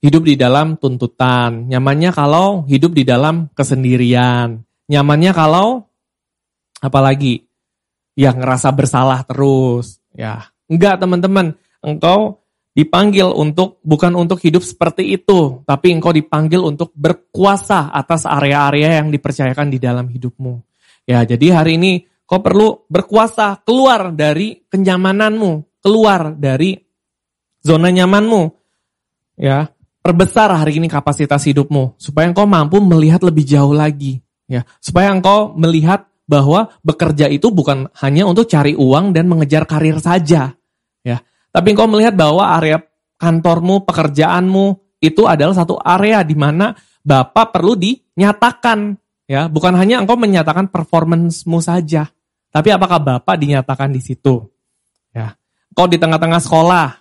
[0.00, 1.68] hidup di dalam tuntutan.
[1.70, 4.64] Nyamannya kalau hidup di dalam kesendirian.
[4.90, 5.89] Nyamannya kalau
[6.80, 7.46] apalagi
[8.18, 10.00] yang ngerasa bersalah terus.
[10.16, 11.54] Ya, enggak teman-teman.
[11.80, 12.40] Engkau
[12.74, 19.08] dipanggil untuk bukan untuk hidup seperti itu, tapi engkau dipanggil untuk berkuasa atas area-area yang
[19.08, 20.60] dipercayakan di dalam hidupmu.
[21.08, 26.78] Ya, jadi hari ini kau perlu berkuasa keluar dari kenyamananmu, keluar dari
[27.64, 28.42] zona nyamanmu.
[29.40, 29.72] Ya,
[30.04, 34.68] perbesar hari ini kapasitas hidupmu supaya engkau mampu melihat lebih jauh lagi, ya.
[34.78, 40.54] Supaya engkau melihat bahwa bekerja itu bukan hanya untuk cari uang dan mengejar karir saja,
[41.02, 41.18] ya.
[41.50, 42.78] Tapi engkau melihat bahwa area
[43.18, 46.70] kantormu, pekerjaanmu itu adalah satu area di mana
[47.02, 52.10] Bapak perlu dinyatakan Ya, bukan hanya engkau menyatakan performancemu saja,
[52.50, 54.42] tapi apakah Bapak dinyatakan di situ?
[55.14, 55.38] Ya.
[55.70, 56.98] Engkau di tengah-tengah sekolah.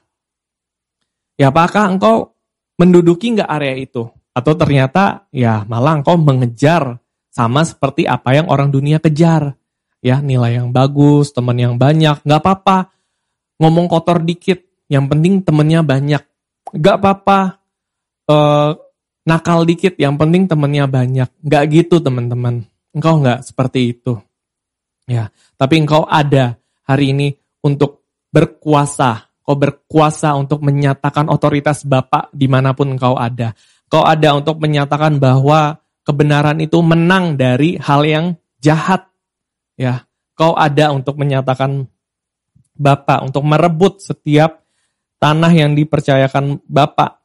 [1.42, 2.38] Ya, apakah engkau
[2.78, 4.06] menduduki nggak area itu?
[4.30, 9.56] Atau ternyata ya malah engkau mengejar sama seperti apa yang orang dunia kejar.
[10.00, 12.92] Ya, nilai yang bagus, teman yang banyak, nggak apa-apa.
[13.60, 16.24] Ngomong kotor dikit, yang penting temennya banyak.
[16.72, 17.40] Nggak apa-apa.
[18.30, 18.80] Uh,
[19.28, 21.28] nakal dikit, yang penting temennya banyak.
[21.44, 22.64] Nggak gitu teman-teman.
[22.96, 24.16] Engkau nggak seperti itu.
[25.10, 26.56] Ya, tapi engkau ada
[26.88, 27.28] hari ini
[27.66, 29.30] untuk berkuasa.
[29.42, 33.58] Kau berkuasa untuk menyatakan otoritas Bapak di mana pun engkau ada.
[33.90, 38.26] Kau ada untuk menyatakan bahwa kebenaran itu menang dari hal yang
[38.58, 39.06] jahat.
[39.78, 41.86] Ya, kau ada untuk menyatakan
[42.74, 44.66] Bapak, untuk merebut setiap
[45.22, 47.22] tanah yang dipercayakan Bapak.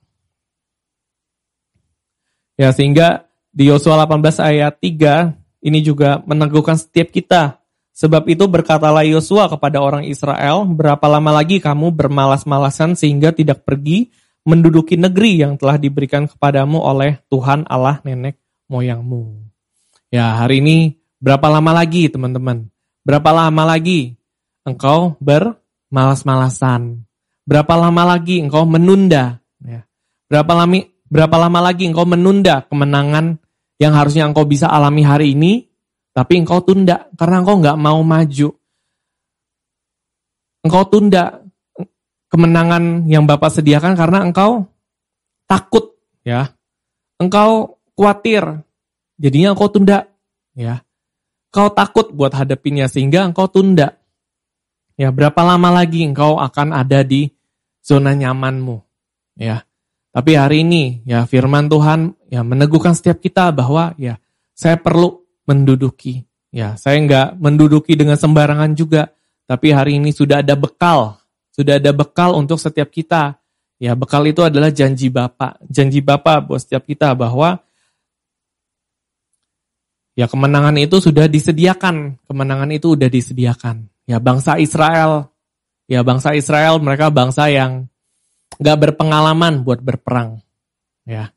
[2.60, 5.32] Ya, sehingga di Yosua 18 ayat 3
[5.64, 11.62] ini juga meneguhkan setiap kita Sebab itu berkatalah Yosua kepada orang Israel, berapa lama lagi
[11.62, 14.10] kamu bermalas-malasan sehingga tidak pergi
[14.42, 18.43] menduduki negeri yang telah diberikan kepadamu oleh Tuhan Allah nenek
[18.74, 19.46] moyangmu.
[20.10, 22.66] Ya hari ini berapa lama lagi teman-teman?
[23.06, 24.18] Berapa lama lagi
[24.66, 27.06] engkau bermalas-malasan?
[27.46, 29.38] Berapa lama lagi engkau menunda?
[29.62, 29.86] Ya.
[30.26, 33.38] Berapa lama berapa lama lagi engkau menunda kemenangan
[33.78, 35.70] yang harusnya engkau bisa alami hari ini
[36.10, 38.48] tapi engkau tunda karena engkau nggak mau maju.
[40.64, 41.44] Engkau tunda
[42.32, 44.66] kemenangan yang Bapak sediakan karena engkau
[45.46, 46.54] takut ya.
[47.20, 48.62] Engkau khawatir.
[49.18, 50.06] Jadinya engkau tunda
[50.54, 50.82] ya.
[51.54, 53.94] Kau takut buat hadapinnya sehingga engkau tunda.
[54.94, 57.30] Ya, berapa lama lagi engkau akan ada di
[57.82, 58.82] zona nyamanmu?
[59.38, 59.66] Ya.
[60.14, 64.18] Tapi hari ini ya firman Tuhan ya meneguhkan setiap kita bahwa ya
[64.54, 66.22] saya perlu menduduki.
[66.54, 69.10] Ya, saya nggak menduduki dengan sembarangan juga,
[69.42, 71.18] tapi hari ini sudah ada bekal,
[71.50, 73.42] sudah ada bekal untuk setiap kita.
[73.82, 77.58] Ya, bekal itu adalah janji Bapak, janji Bapak buat setiap kita bahwa
[80.14, 83.90] ya kemenangan itu sudah disediakan, kemenangan itu sudah disediakan.
[84.04, 85.32] Ya, bangsa Israel,
[85.90, 87.90] ya bangsa Israel mereka bangsa yang
[88.58, 90.40] nggak berpengalaman buat berperang.
[91.04, 91.34] Ya,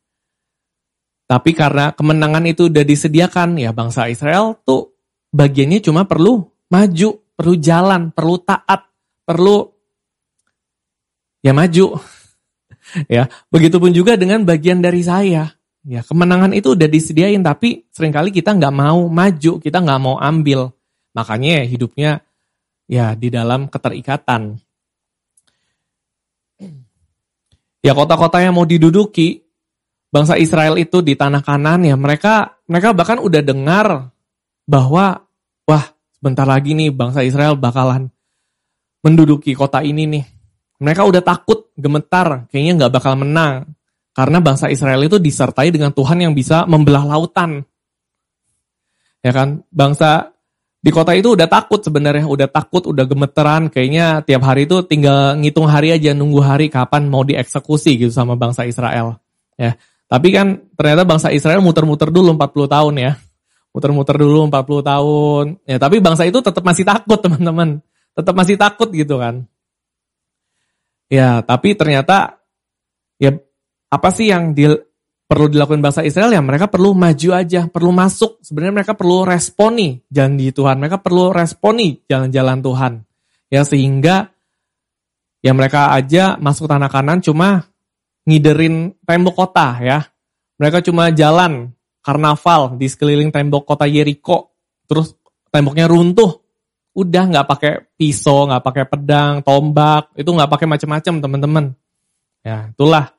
[1.27, 4.95] tapi karena kemenangan itu udah disediakan, ya bangsa Israel tuh
[5.35, 6.39] bagiannya cuma perlu
[6.71, 8.87] maju, perlu jalan, perlu taat,
[9.27, 9.67] perlu
[11.43, 11.99] ya maju.
[13.15, 15.56] ya, begitupun juga dengan bagian dari saya.
[15.87, 20.19] Ya, kemenangan itu udah disediain, tapi sering kali kita nggak mau maju, kita nggak mau
[20.19, 20.67] ambil.
[21.15, 22.11] Makanya ya hidupnya
[22.91, 24.59] ya di dalam keterikatan.
[27.79, 29.47] Ya kota-kota yang mau diduduki,
[30.11, 34.11] bangsa Israel itu di tanah kanan ya mereka mereka bahkan udah dengar
[34.67, 35.23] bahwa
[35.63, 35.85] wah
[36.19, 38.11] sebentar lagi nih bangsa Israel bakalan
[39.07, 40.25] menduduki kota ini nih.
[40.77, 43.76] Mereka udah takut, gemetar, kayaknya nggak bakal menang.
[44.17, 47.61] Karena bangsa Israel itu disertai dengan Tuhan yang bisa membelah lautan.
[49.21, 50.33] Ya kan, bangsa
[50.81, 55.37] di kota itu udah takut sebenarnya, udah takut, udah gemeteran, kayaknya tiap hari itu tinggal
[55.37, 59.21] ngitung hari aja, nunggu hari kapan mau dieksekusi gitu sama bangsa Israel.
[59.53, 59.77] Ya,
[60.09, 63.11] tapi kan ternyata bangsa Israel muter-muter dulu 40 tahun ya.
[63.69, 65.45] Muter-muter dulu 40 tahun.
[65.69, 67.85] Ya, tapi bangsa itu tetap masih takut teman-teman.
[68.17, 69.45] Tetap masih takut gitu kan.
[71.05, 72.41] Ya, tapi ternyata
[73.21, 73.37] ya
[73.87, 74.67] apa sih yang di,
[75.27, 78.39] perlu dilakukan bangsa Israel ya mereka perlu maju aja, perlu masuk.
[78.39, 80.79] Sebenarnya mereka perlu responi janji Tuhan.
[80.79, 82.93] Mereka perlu responi jalan-jalan Tuhan.
[83.47, 84.31] Ya sehingga
[85.43, 87.67] ya mereka aja masuk tanah kanan cuma
[88.27, 89.99] ngiderin tembok kota ya.
[90.57, 91.71] Mereka cuma jalan
[92.01, 94.55] karnaval di sekeliling tembok kota Yeriko.
[94.87, 95.15] Terus
[95.51, 96.43] temboknya runtuh.
[96.97, 101.65] Udah nggak pakai pisau, nggak pakai pedang, tombak, itu nggak pakai macam-macam teman-teman.
[102.41, 103.16] Ya, itulah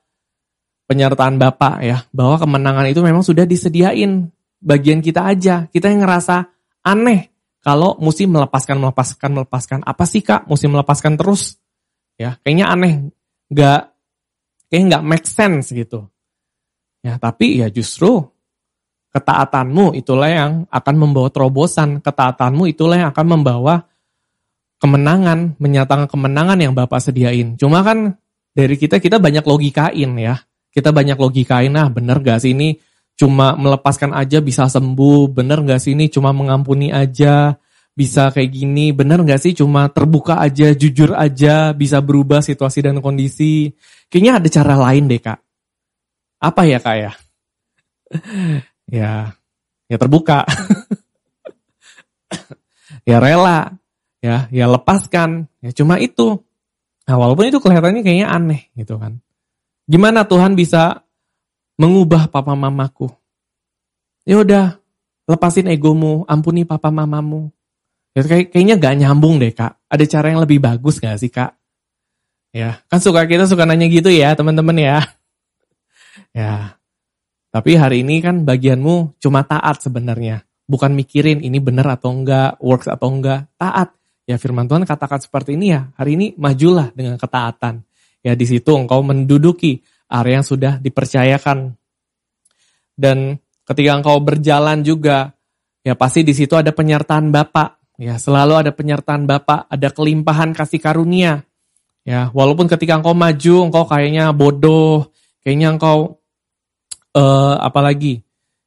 [0.89, 4.33] penyertaan Bapak ya, bahwa kemenangan itu memang sudah disediain.
[4.59, 6.51] Bagian kita aja, kita yang ngerasa
[6.83, 7.31] aneh
[7.63, 9.79] kalau mesti melepaskan, melepaskan, melepaskan.
[9.85, 11.61] Apa sih kak, mesti melepaskan terus?
[12.19, 12.95] Ya, kayaknya aneh.
[13.53, 13.95] Nggak
[14.73, 16.09] kayak nggak make sense gitu.
[17.05, 18.27] Ya, tapi ya justru
[19.15, 23.87] ketaatanmu itulah yang akan membawa terobosan, ketaatanmu itulah yang akan membawa
[24.83, 27.55] kemenangan, menyatakan kemenangan yang Bapak sediain.
[27.61, 28.19] Cuma kan
[28.57, 30.41] dari kita kita banyak logikain ya.
[30.69, 32.77] Kita banyak logikain, nah bener gak sih ini
[33.19, 37.59] cuma melepaskan aja bisa sembuh, bener gak sih ini cuma mengampuni aja,
[37.99, 43.03] bisa kayak gini, bener gak sih cuma terbuka aja, jujur aja, bisa berubah situasi dan
[43.03, 43.75] kondisi.
[44.07, 45.39] Kayaknya ada cara lain deh kak.
[46.39, 47.13] Apa ya kak ya?
[49.03, 49.13] ya,
[49.91, 50.47] ya terbuka.
[53.11, 53.75] ya rela,
[54.23, 55.51] ya, ya lepaskan.
[55.59, 56.39] Ya cuma itu.
[57.11, 59.19] Nah walaupun itu kelihatannya kayaknya aneh gitu kan.
[59.89, 61.03] Gimana Tuhan bisa
[61.81, 63.09] mengubah papa mamaku?
[64.29, 64.77] Ya udah,
[65.25, 67.49] lepasin egomu, ampuni papa mamamu
[68.19, 69.79] Ya, kayak, kayaknya gak nyambung deh kak.
[69.87, 71.55] Ada cara yang lebih bagus gak sih kak?
[72.51, 74.99] Ya, kan suka kita suka nanya gitu ya teman-teman ya.
[76.35, 76.75] Ya,
[77.55, 80.43] tapi hari ini kan bagianmu cuma taat sebenarnya.
[80.67, 83.47] Bukan mikirin ini benar atau enggak, works atau enggak.
[83.55, 83.95] Taat.
[84.27, 87.87] Ya firman Tuhan katakan seperti ini ya, hari ini majulah dengan ketaatan.
[88.29, 89.81] Ya di situ engkau menduduki
[90.13, 91.73] area yang sudah dipercayakan.
[92.93, 95.33] Dan ketika engkau berjalan juga,
[95.81, 97.97] ya pasti di situ ada penyertaan Bapak.
[97.97, 101.41] Ya selalu ada penyertaan Bapak, ada kelimpahan kasih karunia.
[102.05, 105.09] Ya walaupun ketika engkau maju, engkau kayaknya bodoh,
[105.41, 106.21] kayaknya engkau
[107.17, 108.21] uh, apalagi,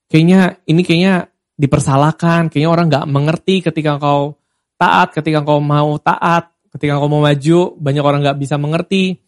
[0.09, 4.41] kayaknya ini kayaknya dipersalahkan, kayaknya orang nggak mengerti ketika engkau
[4.81, 9.21] taat, ketika engkau mau taat, ketika engkau mau maju, banyak orang nggak bisa mengerti.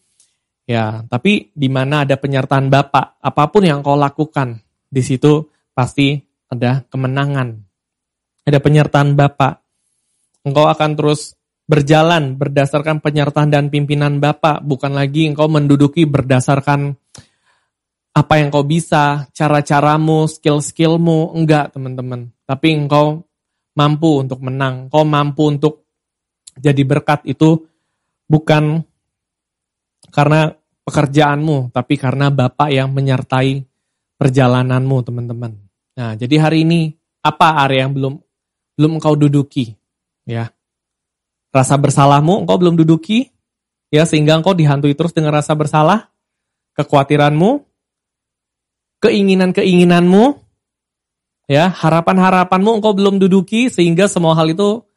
[0.63, 6.15] Ya, tapi di mana ada penyertaan Bapak, apa pun yang engkau lakukan, di situ pasti
[6.47, 7.59] ada kemenangan.
[8.47, 9.59] Ada penyertaan Bapak.
[10.47, 16.95] Engkau akan terus berjalan berdasarkan penyertaan dan pimpinan Bapak, bukan lagi engkau menduduki berdasarkan
[18.13, 22.29] apa yang kau bisa, cara-caramu, skill-skillmu, enggak teman-teman.
[22.45, 23.25] Tapi engkau
[23.73, 25.89] mampu untuk menang, kau mampu untuk
[26.53, 27.65] jadi berkat itu
[28.29, 28.85] bukan
[30.13, 30.53] karena
[30.85, 33.65] pekerjaanmu, tapi karena Bapak yang menyertai
[34.21, 35.57] perjalananmu, teman-teman.
[35.97, 36.93] Nah, jadi hari ini
[37.25, 38.13] apa area yang belum
[38.77, 39.73] belum engkau duduki?
[40.29, 40.53] Ya.
[41.49, 43.33] Rasa bersalahmu engkau belum duduki,
[43.89, 46.13] ya sehingga engkau dihantui terus dengan rasa bersalah,
[46.77, 47.65] kekhawatiranmu,
[49.01, 50.43] keinginan-keinginanmu,
[51.43, 54.87] Ya, harapan-harapanmu engkau belum duduki sehingga semua hal itu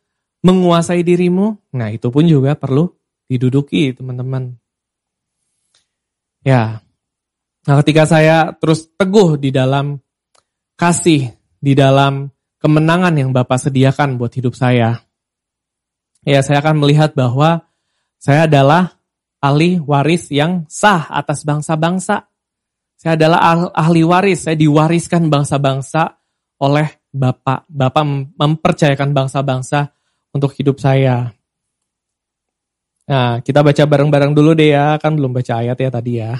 [0.47, 1.59] menguasai dirimu.
[1.75, 2.95] Nah, itu pun juga perlu
[3.27, 4.55] diduduki, teman-teman.
[6.47, 6.79] Ya.
[7.67, 9.99] Nah, ketika saya terus teguh di dalam
[10.79, 12.31] kasih, di dalam
[12.63, 15.03] kemenangan yang Bapak sediakan buat hidup saya,
[16.23, 17.67] ya saya akan melihat bahwa
[18.23, 19.03] saya adalah
[19.43, 22.31] ahli waris yang sah atas bangsa-bangsa.
[22.95, 26.23] Saya adalah ahli waris, saya diwariskan bangsa-bangsa
[26.63, 27.67] oleh Bapak.
[27.69, 28.05] Bapak
[28.39, 29.91] mempercayakan bangsa-bangsa
[30.31, 31.36] untuk hidup saya.
[33.07, 36.35] Nah, kita baca bareng-bareng dulu deh ya, kan belum baca ayat ya tadi ya.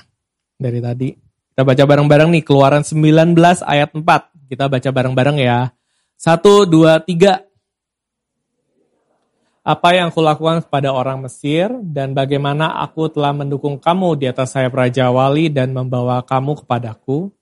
[0.59, 1.15] Dari tadi.
[1.55, 4.51] Kita baca bareng-bareng nih, keluaran 19 ayat 4.
[4.51, 5.71] Kita baca bareng-bareng ya.
[6.19, 7.43] 1, 2, 3.
[9.67, 14.79] Apa yang kulakukan kepada orang Mesir dan bagaimana aku telah mendukung kamu di atas sayap
[14.79, 17.35] Raja Wali dan membawa kamu kepadaku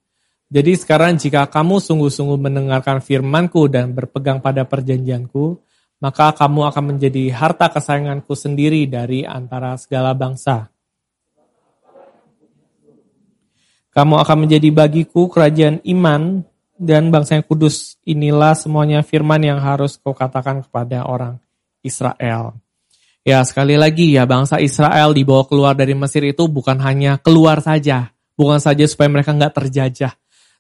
[0.55, 5.59] jadi sekarang jika kamu sungguh-sungguh mendengarkan firmanku dan berpegang pada perjanjianku,
[6.05, 10.69] maka kamu akan menjadi harta kesayanganku sendiri dari antara segala bangsa.
[13.89, 16.45] Kamu akan menjadi bagiku kerajaan iman
[16.77, 17.97] dan bangsa yang kudus.
[18.05, 21.41] Inilah semuanya firman yang harus kau katakan kepada orang
[21.81, 22.53] Israel.
[23.25, 28.13] Ya sekali lagi ya bangsa Israel dibawa keluar dari Mesir itu bukan hanya keluar saja.
[28.37, 30.13] Bukan saja supaya mereka nggak terjajah.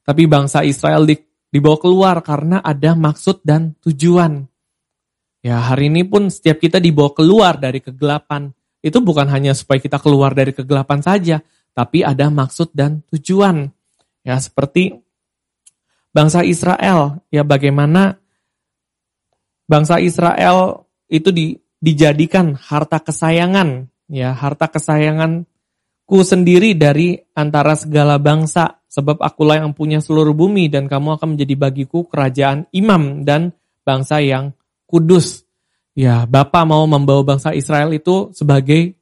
[0.08, 1.20] Tapi bangsa Israel di,
[1.52, 4.53] dibawa keluar karena ada maksud dan tujuan.
[5.44, 8.48] Ya hari ini pun setiap kita dibawa keluar dari kegelapan.
[8.80, 11.44] Itu bukan hanya supaya kita keluar dari kegelapan saja.
[11.76, 13.68] Tapi ada maksud dan tujuan.
[14.24, 15.04] Ya seperti
[16.16, 17.20] bangsa Israel.
[17.28, 18.16] Ya bagaimana
[19.68, 23.92] bangsa Israel itu di, dijadikan harta kesayangan.
[24.08, 25.44] Ya harta kesayangan
[26.08, 31.34] ku sendiri dari antara segala bangsa Sebab akulah yang punya seluruh bumi dan kamu akan
[31.34, 33.50] menjadi bagiku kerajaan imam dan
[33.82, 34.54] bangsa yang
[34.94, 35.42] kudus.
[35.98, 38.94] Ya, Bapak mau membawa bangsa Israel itu sebagai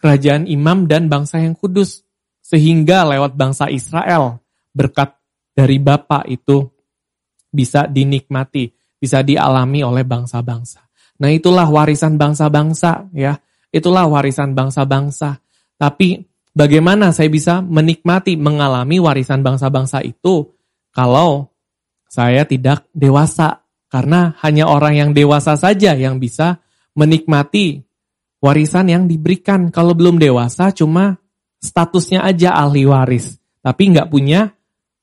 [0.00, 2.00] kerajaan imam dan bangsa yang kudus.
[2.40, 4.40] Sehingga lewat bangsa Israel,
[4.72, 5.12] berkat
[5.52, 6.64] dari Bapak itu
[7.52, 10.88] bisa dinikmati, bisa dialami oleh bangsa-bangsa.
[11.20, 13.36] Nah itulah warisan bangsa-bangsa ya.
[13.68, 15.36] Itulah warisan bangsa-bangsa.
[15.76, 16.24] Tapi
[16.56, 20.56] Bagaimana saya bisa menikmati, mengalami warisan bangsa-bangsa itu
[20.88, 21.52] kalau
[22.08, 23.65] saya tidak dewasa?
[23.86, 26.58] Karena hanya orang yang dewasa saja yang bisa
[26.98, 27.86] menikmati
[28.42, 29.70] warisan yang diberikan.
[29.70, 31.16] Kalau belum dewasa cuma
[31.62, 33.38] statusnya aja ahli waris.
[33.62, 34.50] Tapi nggak punya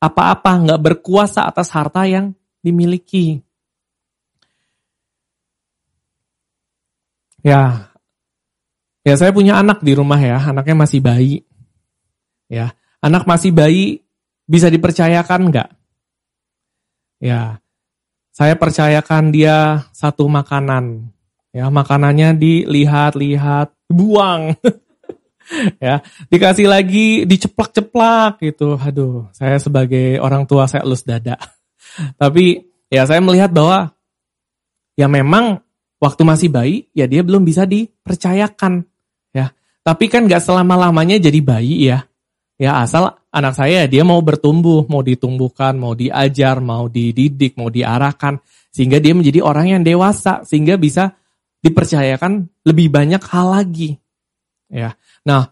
[0.03, 3.39] apa-apa, nggak berkuasa atas harta yang dimiliki.
[7.43, 7.93] Ya,
[9.03, 11.43] Ya saya punya anak di rumah ya, anaknya masih bayi.
[12.47, 12.71] Ya,
[13.03, 14.07] anak masih bayi
[14.47, 15.69] bisa dipercayakan nggak?
[17.19, 17.59] Ya,
[18.33, 21.13] saya percayakan dia satu makanan.
[21.53, 24.57] Ya, makanannya dilihat-lihat, buang.
[25.85, 26.01] ya,
[26.33, 28.81] dikasih lagi, diceplak-ceplak gitu.
[28.81, 31.37] Aduh, saya sebagai orang tua saya elus dada.
[32.21, 32.57] Tapi
[32.89, 33.93] ya saya melihat bahwa
[34.97, 35.61] ya memang
[36.01, 38.89] waktu masih bayi ya dia belum bisa dipercayakan
[39.83, 42.07] tapi kan gak selama-lamanya jadi bayi ya.
[42.63, 48.39] Ya asal anak saya dia mau bertumbuh, mau ditumbuhkan, mau diajar, mau dididik, mau diarahkan.
[48.71, 50.47] Sehingga dia menjadi orang yang dewasa.
[50.47, 51.11] Sehingga bisa
[51.59, 53.99] dipercayakan lebih banyak hal lagi.
[54.71, 54.95] Ya.
[55.27, 55.51] Nah,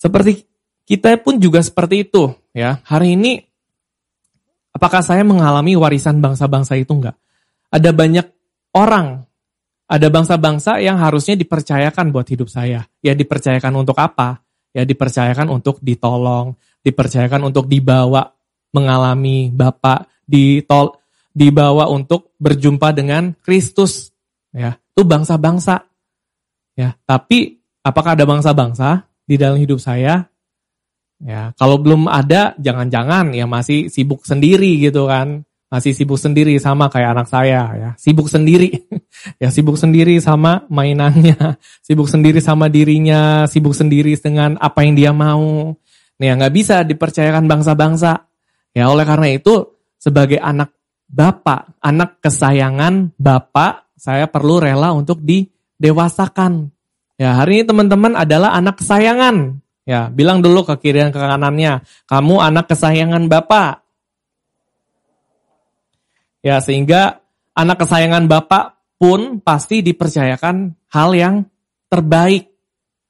[0.00, 0.48] seperti
[0.88, 2.80] kita pun juga seperti itu, ya.
[2.88, 3.36] Hari ini
[4.72, 7.20] apakah saya mengalami warisan bangsa-bangsa itu enggak?
[7.68, 8.24] Ada banyak
[8.72, 9.20] orang,
[9.84, 12.88] ada bangsa-bangsa yang harusnya dipercayakan buat hidup saya.
[13.04, 14.45] Ya dipercayakan untuk apa?
[14.76, 16.52] Ya dipercayakan untuk ditolong,
[16.84, 18.28] dipercayakan untuk dibawa
[18.76, 21.00] mengalami Bapak, ditol
[21.32, 24.12] dibawa untuk berjumpa dengan Kristus.
[24.52, 25.88] Ya, itu bangsa-bangsa.
[26.76, 30.28] Ya, tapi apakah ada bangsa-bangsa di dalam hidup saya
[31.22, 35.48] Ya, kalau belum ada, jangan-jangan ya masih sibuk sendiri gitu kan.
[35.72, 37.90] Masih sibuk sendiri sama kayak anak saya ya.
[37.96, 38.68] Sibuk sendiri.
[39.42, 41.58] ya sibuk sendiri sama mainannya.
[41.86, 43.46] Sibuk sendiri sama dirinya.
[43.46, 45.74] Sibuk sendiri dengan apa yang dia mau.
[46.16, 48.26] Nih ya nggak bisa dipercayakan bangsa-bangsa.
[48.72, 50.72] Ya oleh karena itu sebagai anak
[51.06, 56.68] bapak, anak kesayangan bapak, saya perlu rela untuk didewasakan.
[57.16, 61.86] Ya hari ini teman-teman adalah anak kesayangan Ya, bilang dulu ke kiri dan ke kanannya,
[62.10, 63.86] kamu anak kesayangan Bapak.
[66.42, 67.22] Ya, sehingga
[67.54, 71.34] anak kesayangan Bapak pun pasti dipercayakan hal yang
[71.92, 72.50] terbaik.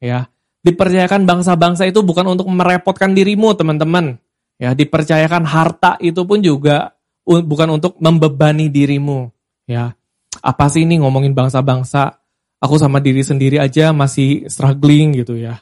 [0.03, 0.29] Ya,
[0.61, 4.19] dipercayakan bangsa-bangsa itu bukan untuk merepotkan dirimu, teman-teman.
[4.61, 9.31] Ya, dipercayakan harta itu pun juga bukan untuk membebani dirimu.
[9.67, 9.97] Ya,
[10.43, 12.23] apa sih ini ngomongin bangsa-bangsa?
[12.57, 15.61] Aku sama diri sendiri aja masih struggling gitu ya.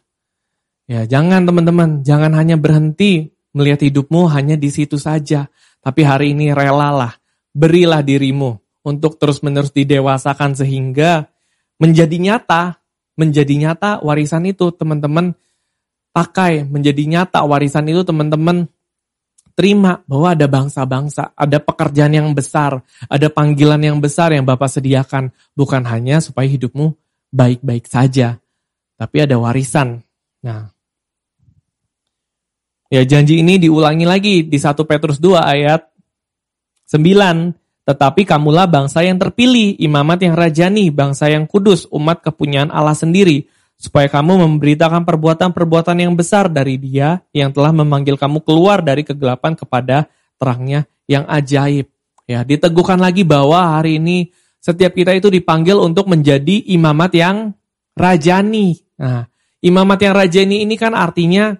[0.84, 5.48] Ya, jangan teman-teman, jangan hanya berhenti melihat hidupmu hanya di situ saja.
[5.80, 7.12] Tapi hari ini relalah,
[7.52, 11.32] berilah dirimu untuk terus-menerus didewasakan sehingga
[11.80, 12.78] menjadi nyata,
[13.16, 15.32] menjadi nyata warisan itu teman-teman
[16.12, 18.68] pakai, menjadi nyata warisan itu teman-teman
[19.56, 25.32] terima bahwa ada bangsa-bangsa, ada pekerjaan yang besar, ada panggilan yang besar yang Bapak sediakan.
[25.56, 26.92] Bukan hanya supaya hidupmu
[27.32, 28.38] baik-baik saja,
[29.00, 30.04] tapi ada warisan.
[30.44, 30.74] Nah,
[32.94, 35.82] Ya janji ini diulangi lagi di 1 Petrus 2 ayat
[36.86, 37.50] 9.
[37.84, 43.48] Tetapi kamulah bangsa yang terpilih, imamat yang rajani, bangsa yang kudus, umat kepunyaan Allah sendiri.
[43.76, 49.52] Supaya kamu memberitakan perbuatan-perbuatan yang besar dari dia yang telah memanggil kamu keluar dari kegelapan
[49.52, 50.08] kepada
[50.40, 51.90] terangnya yang ajaib.
[52.24, 54.32] Ya, diteguhkan lagi bahwa hari ini
[54.64, 57.36] setiap kita itu dipanggil untuk menjadi imamat yang
[57.92, 58.80] rajani.
[58.96, 59.28] Nah,
[59.60, 61.52] imamat yang rajani ini kan artinya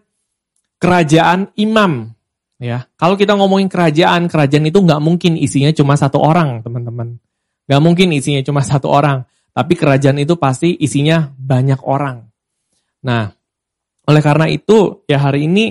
[0.81, 2.17] kerajaan imam.
[2.63, 7.19] Ya, kalau kita ngomongin kerajaan, kerajaan itu nggak mungkin isinya cuma satu orang, teman-teman.
[7.67, 9.27] Nggak mungkin isinya cuma satu orang.
[9.55, 12.27] Tapi kerajaan itu pasti isinya banyak orang.
[13.07, 13.31] Nah,
[14.07, 15.71] oleh karena itu, ya hari ini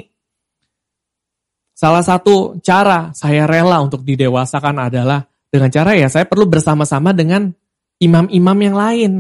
[1.74, 7.52] salah satu cara saya rela untuk didewasakan adalah dengan cara ya saya perlu bersama-sama dengan
[8.00, 9.12] imam-imam yang lain.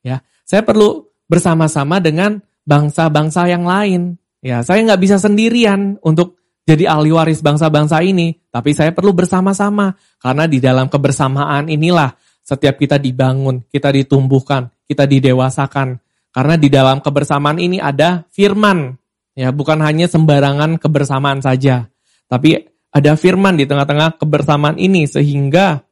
[0.00, 4.18] Ya, saya perlu bersama-sama dengan bangsa-bangsa yang lain.
[4.42, 9.94] Ya, saya nggak bisa sendirian untuk jadi ahli waris bangsa-bangsa ini, tapi saya perlu bersama-sama
[10.18, 12.10] karena di dalam kebersamaan inilah
[12.42, 16.02] setiap kita dibangun, kita ditumbuhkan, kita didewasakan.
[16.34, 18.98] Karena di dalam kebersamaan ini ada firman,
[19.38, 21.86] ya bukan hanya sembarangan kebersamaan saja,
[22.26, 22.58] tapi
[22.90, 25.86] ada firman di tengah-tengah kebersamaan ini sehingga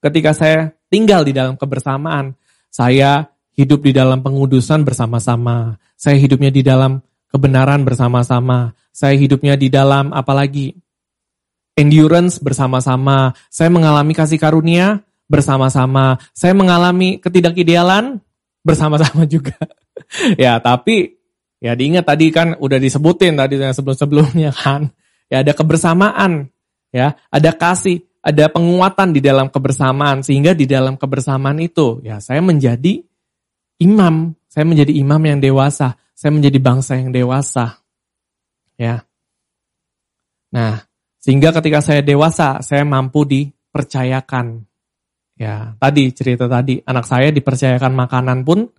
[0.00, 2.32] ketika saya tinggal di dalam kebersamaan,
[2.72, 7.04] saya hidup di dalam pengudusan bersama-sama, saya hidupnya di dalam
[7.34, 8.78] kebenaran bersama-sama.
[8.94, 10.78] Saya hidupnya di dalam apalagi
[11.74, 13.34] endurance bersama-sama.
[13.50, 16.22] Saya mengalami kasih karunia bersama-sama.
[16.30, 18.22] Saya mengalami ketidakidealan
[18.62, 19.58] bersama-sama juga.
[20.38, 21.18] ya, tapi
[21.58, 24.94] ya diingat tadi kan udah disebutin tadi yang sebelum-sebelumnya kan.
[25.26, 26.46] Ya ada kebersamaan,
[26.94, 32.38] ya, ada kasih, ada penguatan di dalam kebersamaan sehingga di dalam kebersamaan itu ya saya
[32.44, 33.02] menjadi
[33.82, 37.82] imam, saya menjadi imam yang dewasa saya menjadi bangsa yang dewasa.
[38.78, 39.02] Ya.
[40.54, 40.86] Nah,
[41.18, 44.62] sehingga ketika saya dewasa, saya mampu dipercayakan.
[45.34, 48.70] Ya, tadi cerita tadi, anak saya dipercayakan makanan pun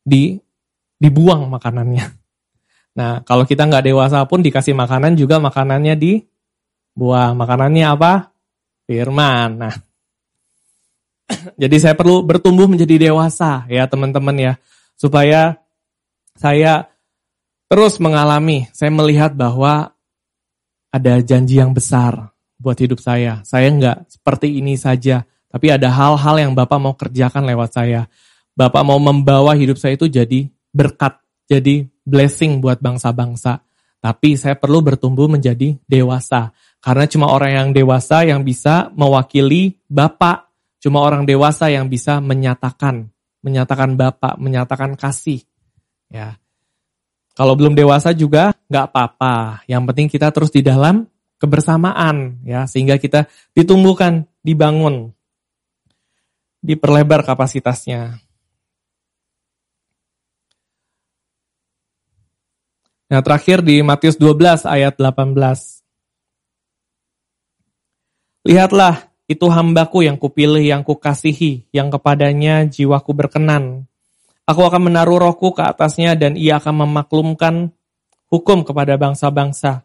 [0.00, 0.40] di
[0.98, 2.06] dibuang makanannya.
[2.98, 7.38] Nah, kalau kita nggak dewasa pun dikasih makanan juga makanannya dibuang.
[7.38, 8.34] Makanannya apa?
[8.90, 9.54] Firman.
[9.54, 9.74] Nah,
[11.62, 14.52] jadi saya perlu bertumbuh menjadi dewasa ya teman-teman ya.
[14.98, 15.62] Supaya
[16.38, 16.86] saya
[17.66, 19.92] terus mengalami, saya melihat bahwa
[20.88, 23.42] ada janji yang besar buat hidup saya.
[23.42, 28.06] Saya nggak seperti ini saja, tapi ada hal-hal yang Bapak mau kerjakan lewat saya.
[28.54, 31.18] Bapak mau membawa hidup saya itu jadi berkat,
[31.50, 33.60] jadi blessing buat bangsa-bangsa.
[33.98, 36.54] Tapi saya perlu bertumbuh menjadi dewasa.
[36.78, 40.46] Karena cuma orang yang dewasa yang bisa mewakili Bapak.
[40.78, 43.10] Cuma orang dewasa yang bisa menyatakan
[43.42, 45.42] menyatakan bapak, menyatakan kasih.
[46.08, 46.40] Ya.
[47.38, 49.62] Kalau belum dewasa juga nggak apa-apa.
[49.70, 51.06] Yang penting kita terus di dalam
[51.38, 55.14] kebersamaan ya sehingga kita ditumbuhkan, dibangun,
[56.58, 58.18] diperlebar kapasitasnya.
[63.08, 65.80] Nah, terakhir di Matius 12 ayat 18.
[68.44, 73.87] Lihatlah, itu hambaku yang kupilih, yang kukasihi, yang kepadanya jiwaku berkenan.
[74.48, 77.68] Aku akan menaruh rohku ke atasnya dan ia akan memaklumkan
[78.32, 79.84] hukum kepada bangsa-bangsa.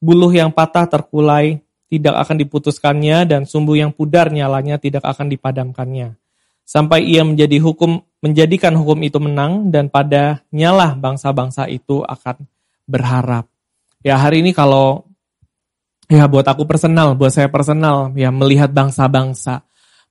[0.00, 1.60] Buluh yang patah terkulai
[1.92, 6.16] tidak akan diputuskannya dan sumbu yang pudar nyalanya tidak akan dipadamkannya.
[6.64, 12.46] Sampai ia menjadi hukum menjadikan hukum itu menang dan pada nyalah bangsa-bangsa itu akan
[12.88, 13.50] berharap.
[14.00, 15.04] Ya hari ini kalau
[16.08, 19.60] ya buat aku personal, buat saya personal ya melihat bangsa-bangsa,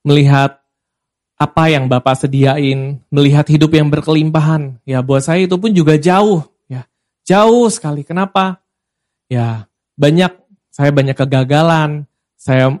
[0.06, 0.59] melihat
[1.40, 4.76] apa yang Bapak sediain, melihat hidup yang berkelimpahan.
[4.84, 6.84] Ya buat saya itu pun juga jauh ya.
[7.24, 8.04] Jauh sekali.
[8.04, 8.60] Kenapa?
[9.32, 9.64] Ya
[9.96, 10.36] banyak
[10.68, 12.04] saya banyak kegagalan,
[12.36, 12.76] saya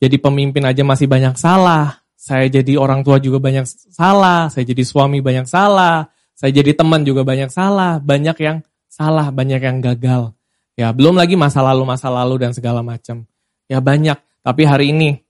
[0.00, 4.82] jadi pemimpin aja masih banyak salah, saya jadi orang tua juga banyak salah, saya jadi
[4.84, 8.56] suami banyak salah, saya jadi teman juga banyak salah, banyak yang
[8.88, 10.32] salah, banyak yang gagal.
[10.76, 13.24] Ya, belum lagi masa lalu masa lalu dan segala macam.
[13.68, 15.25] Ya banyak, tapi hari ini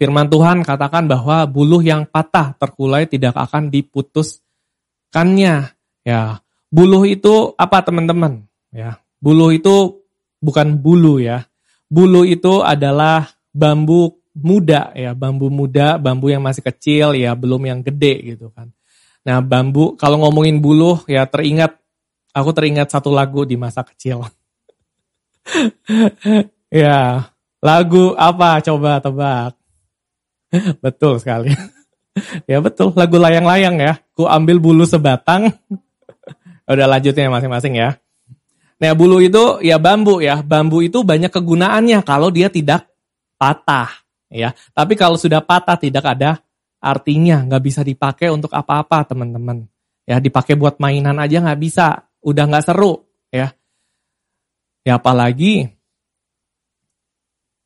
[0.00, 5.76] firman Tuhan katakan bahwa buluh yang patah terkulai tidak akan diputuskannya.
[6.00, 6.40] Ya,
[6.72, 8.48] buluh itu apa teman-teman?
[8.72, 10.00] Ya, buluh itu
[10.40, 11.44] bukan bulu ya.
[11.92, 17.84] Bulu itu adalah bambu muda ya, bambu muda, bambu yang masih kecil ya, belum yang
[17.84, 18.72] gede gitu kan.
[19.28, 21.76] Nah bambu, kalau ngomongin bulu ya teringat,
[22.32, 24.24] aku teringat satu lagu di masa kecil.
[26.72, 27.28] ya,
[27.60, 29.59] lagu apa coba tebak.
[30.84, 31.54] betul sekali.
[32.50, 33.98] ya betul, lagu layang-layang ya.
[34.14, 35.50] Ku ambil bulu sebatang.
[36.70, 37.98] Udah lanjutnya masing-masing ya.
[38.80, 42.88] Nah bulu itu ya bambu ya, bambu itu banyak kegunaannya kalau dia tidak
[43.36, 43.92] patah
[44.32, 44.56] ya.
[44.72, 46.40] Tapi kalau sudah patah tidak ada
[46.80, 49.68] artinya, nggak bisa dipakai untuk apa-apa teman-teman.
[50.08, 53.52] Ya dipakai buat mainan aja nggak bisa, udah nggak seru ya.
[54.80, 55.68] Ya apalagi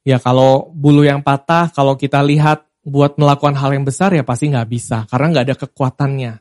[0.03, 4.53] ya kalau bulu yang patah, kalau kita lihat buat melakukan hal yang besar ya pasti
[4.53, 6.33] nggak bisa karena nggak ada kekuatannya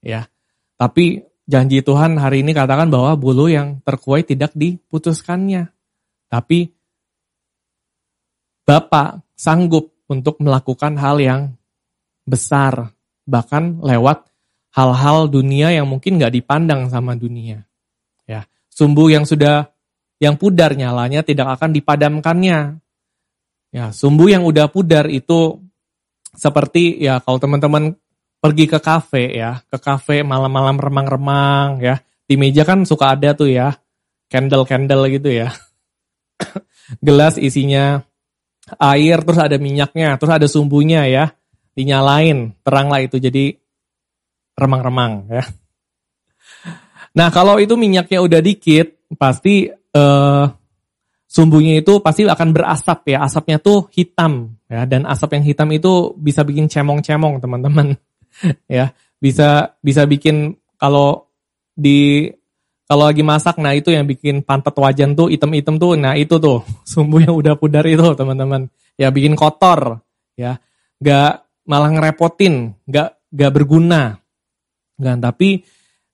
[0.00, 0.26] ya.
[0.80, 5.70] Tapi janji Tuhan hari ini katakan bahwa bulu yang terkuai tidak diputuskannya.
[6.26, 6.72] Tapi
[8.62, 11.40] Bapak sanggup untuk melakukan hal yang
[12.22, 12.94] besar,
[13.26, 14.30] bahkan lewat
[14.70, 17.66] hal-hal dunia yang mungkin gak dipandang sama dunia.
[18.22, 19.74] Ya, sumbu yang sudah
[20.22, 22.78] yang pudar nyalanya tidak akan dipadamkannya.
[23.74, 25.58] Ya, sumbu yang udah pudar itu
[26.32, 27.96] seperti ya kalau teman-teman
[28.42, 32.02] pergi ke kafe ya, ke kafe malam-malam remang-remang ya.
[32.26, 33.76] Di meja kan suka ada tuh ya,
[34.26, 35.52] candle-candle gitu ya.
[37.06, 38.02] Gelas isinya
[38.80, 41.30] air, terus ada minyaknya, terus ada sumbunya ya.
[41.72, 43.56] Dinyalain, teranglah itu jadi
[44.58, 45.44] remang-remang ya.
[47.12, 50.44] Nah kalau itu minyaknya udah dikit, pasti eh,
[51.32, 53.24] sumbunya itu pasti akan berasap ya.
[53.24, 57.96] Asapnya tuh hitam ya, dan asap yang hitam itu bisa bikin cemong-cemong teman-teman.
[58.68, 61.32] ya bisa bisa bikin kalau
[61.72, 62.28] di
[62.84, 65.96] kalau lagi masak nah itu yang bikin pantat wajan tuh item-item tuh.
[65.96, 66.60] Nah itu tuh.
[66.92, 68.68] Sumbu yang udah pudar itu teman-teman.
[69.00, 70.04] Ya bikin kotor
[70.36, 70.60] ya.
[71.00, 74.20] Nggak malah ngerepotin nggak nggak berguna.
[75.00, 75.64] Kan tapi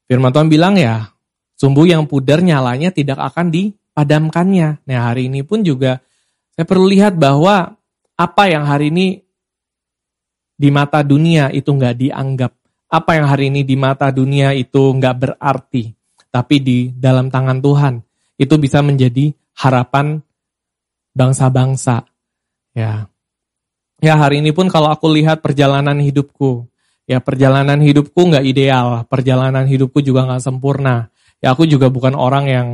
[0.06, 1.10] firman Tuhan bilang ya
[1.58, 3.50] sumbu yang pudar nyalanya tidak akan
[3.98, 5.98] dipadamkannya nah hari ini pun juga
[6.54, 7.74] saya perlu lihat bahwa
[8.18, 9.22] apa yang hari ini
[10.58, 12.52] di mata dunia itu nggak dianggap.
[12.90, 15.94] Apa yang hari ini di mata dunia itu nggak berarti.
[16.34, 17.94] Tapi di dalam tangan Tuhan
[18.42, 20.18] itu bisa menjadi harapan
[21.14, 22.02] bangsa-bangsa.
[22.74, 23.06] Ya.
[24.02, 26.66] Ya hari ini pun kalau aku lihat perjalanan hidupku,
[27.06, 31.10] ya perjalanan hidupku nggak ideal, perjalanan hidupku juga nggak sempurna.
[31.38, 32.68] Ya aku juga bukan orang yang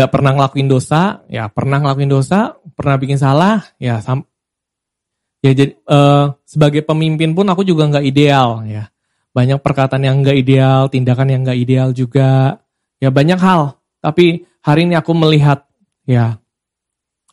[0.00, 4.00] nggak pernah ngelakuin dosa, ya pernah ngelakuin dosa, pernah bikin salah, ya
[5.40, 8.88] Ya jadi uh, sebagai pemimpin pun aku juga nggak ideal ya.
[9.36, 12.60] Banyak perkataan yang nggak ideal, tindakan yang nggak ideal juga.
[13.00, 13.76] Ya banyak hal.
[14.00, 15.68] Tapi hari ini aku melihat
[16.04, 16.40] ya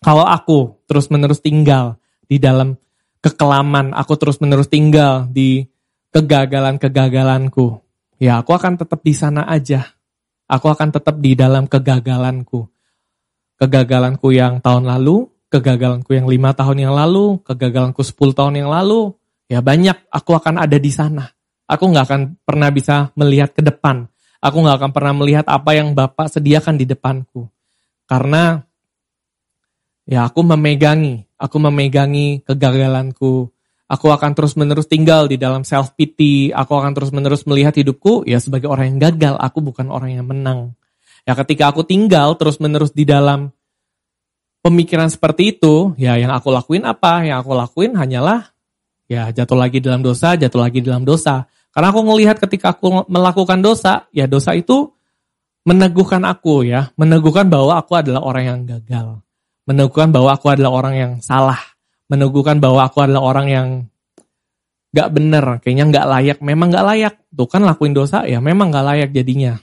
[0.03, 2.75] kalau aku terus menerus tinggal di dalam
[3.23, 5.67] kekelaman, aku terus menerus tinggal di
[6.11, 7.83] kegagalan-kegagalanku.
[8.23, 9.96] Ya aku akan tetap di sana aja.
[10.47, 12.71] Aku akan tetap di dalam kegagalanku.
[13.59, 19.11] Kegagalanku yang tahun lalu, kegagalanku yang lima tahun yang lalu, kegagalanku sepuluh tahun yang lalu,
[19.51, 21.27] ya banyak aku akan ada di sana.
[21.67, 24.07] Aku nggak akan pernah bisa melihat ke depan.
[24.39, 27.51] Aku nggak akan pernah melihat apa yang Bapak sediakan di depanku.
[28.07, 28.63] Karena
[30.07, 33.51] ya aku memegangi, aku memegangi kegagalanku.
[33.87, 36.51] Aku akan terus-menerus tinggal di dalam self pity.
[36.51, 39.39] Aku akan terus-menerus melihat hidupku ya sebagai orang yang gagal.
[39.39, 40.75] Aku bukan orang yang menang.
[41.23, 43.51] Ya ketika aku tinggal terus-menerus di dalam
[44.59, 47.23] pemikiran seperti itu, ya yang aku lakuin apa?
[47.23, 48.51] Yang aku lakuin hanyalah
[49.07, 51.47] ya jatuh lagi dalam dosa, jatuh lagi dalam dosa.
[51.71, 54.91] Karena aku melihat ketika aku melakukan dosa, ya dosa itu
[55.63, 59.23] meneguhkan aku ya, meneguhkan bahwa aku adalah orang yang gagal.
[59.67, 61.59] Meneguhkan bahwa aku adalah orang yang salah.
[62.07, 63.67] Meneguhkan bahwa aku adalah orang yang
[64.95, 67.15] gak bener, kayaknya gak layak, memang gak layak.
[67.29, 69.59] Tuh kan lakuin dosa, ya memang gak layak jadinya.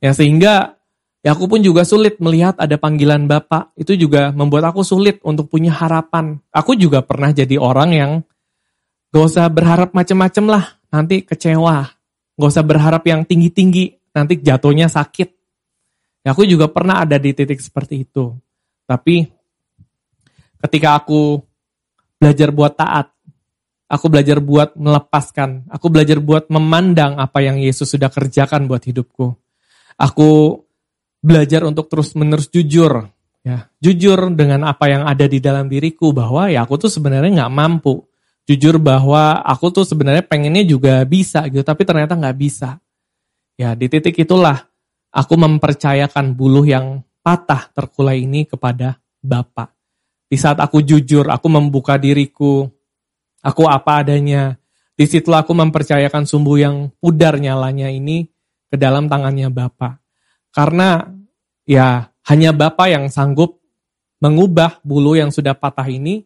[0.00, 0.80] Ya sehingga
[1.20, 3.76] ya aku pun juga sulit melihat ada panggilan Bapak.
[3.76, 6.40] Itu juga membuat aku sulit untuk punya harapan.
[6.50, 8.10] Aku juga pernah jadi orang yang
[9.12, 11.84] gak usah berharap macem-macem lah nanti kecewa.
[12.40, 15.28] Gak usah berharap yang tinggi-tinggi, nanti jatuhnya sakit.
[16.24, 18.32] Ya, aku juga pernah ada di titik seperti itu.
[18.84, 19.39] Tapi
[20.60, 21.40] ketika aku
[22.20, 23.12] belajar buat taat,
[23.90, 29.34] aku belajar buat melepaskan, aku belajar buat memandang apa yang Yesus sudah kerjakan buat hidupku.
[30.00, 30.62] Aku
[31.20, 33.08] belajar untuk terus-menerus jujur,
[33.44, 37.52] ya, jujur dengan apa yang ada di dalam diriku bahwa ya aku tuh sebenarnya nggak
[37.52, 38.00] mampu
[38.50, 42.82] jujur bahwa aku tuh sebenarnya pengennya juga bisa gitu, tapi ternyata nggak bisa.
[43.54, 44.58] Ya di titik itulah
[45.12, 49.79] aku mempercayakan buluh yang patah terkulai ini kepada Bapak.
[50.30, 52.70] Di saat aku jujur, aku membuka diriku,
[53.42, 54.54] aku apa adanya.
[54.94, 58.30] Di situ aku mempercayakan sumbu yang pudar nyalanya ini
[58.70, 59.98] ke dalam tangannya Bapak.
[60.54, 61.02] Karena
[61.66, 63.58] ya hanya Bapak yang sanggup
[64.22, 66.22] mengubah bulu yang sudah patah ini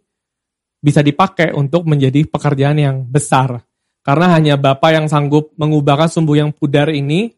[0.85, 3.65] bisa dipakai untuk menjadi pekerjaan yang besar.
[4.05, 7.33] Karena hanya Bapak yang sanggup mengubahkan sumbu yang pudar ini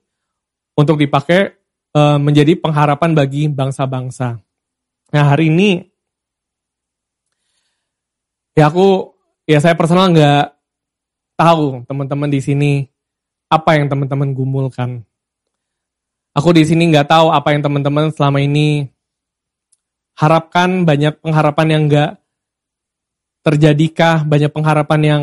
[0.75, 1.55] untuk dipakai
[1.95, 4.35] e, menjadi pengharapan bagi bangsa-bangsa.
[5.15, 5.79] Nah hari ini,
[8.57, 9.13] ya aku,
[9.45, 10.57] ya saya personal nggak
[11.37, 12.73] tahu teman-teman di sini
[13.47, 15.05] apa yang teman-teman gumulkan.
[16.35, 18.89] Aku di sini nggak tahu apa yang teman-teman selama ini
[20.17, 22.11] harapkan banyak pengharapan yang nggak
[23.47, 25.23] terjadikah banyak pengharapan yang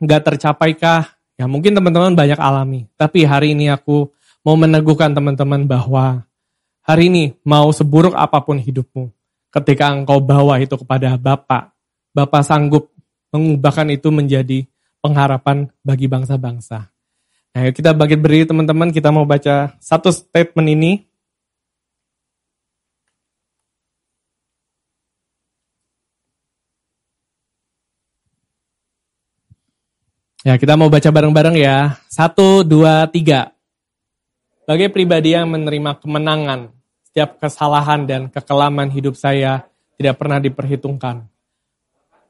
[0.00, 1.18] nggak tercapaikah?
[1.36, 2.88] Ya mungkin teman-teman banyak alami.
[2.96, 4.08] Tapi hari ini aku
[4.40, 6.24] mau meneguhkan teman-teman bahwa
[6.80, 9.12] hari ini mau seburuk apa pun hidupmu,
[9.52, 11.75] ketika engkau bawa itu kepada Bapak,
[12.16, 12.88] Bapak sanggup
[13.28, 14.64] mengubahkan itu menjadi
[15.04, 16.88] pengharapan bagi bangsa-bangsa.
[17.52, 20.92] Nah, kita bagi beri teman-teman, kita mau baca satu statement ini
[30.46, 31.98] Ya, kita mau baca bareng-bareng ya.
[32.06, 33.50] Satu, dua, tiga.
[34.62, 36.70] Sebagai pribadi yang menerima kemenangan,
[37.02, 39.66] setiap kesalahan dan kekelaman hidup saya
[39.98, 41.26] tidak pernah diperhitungkan.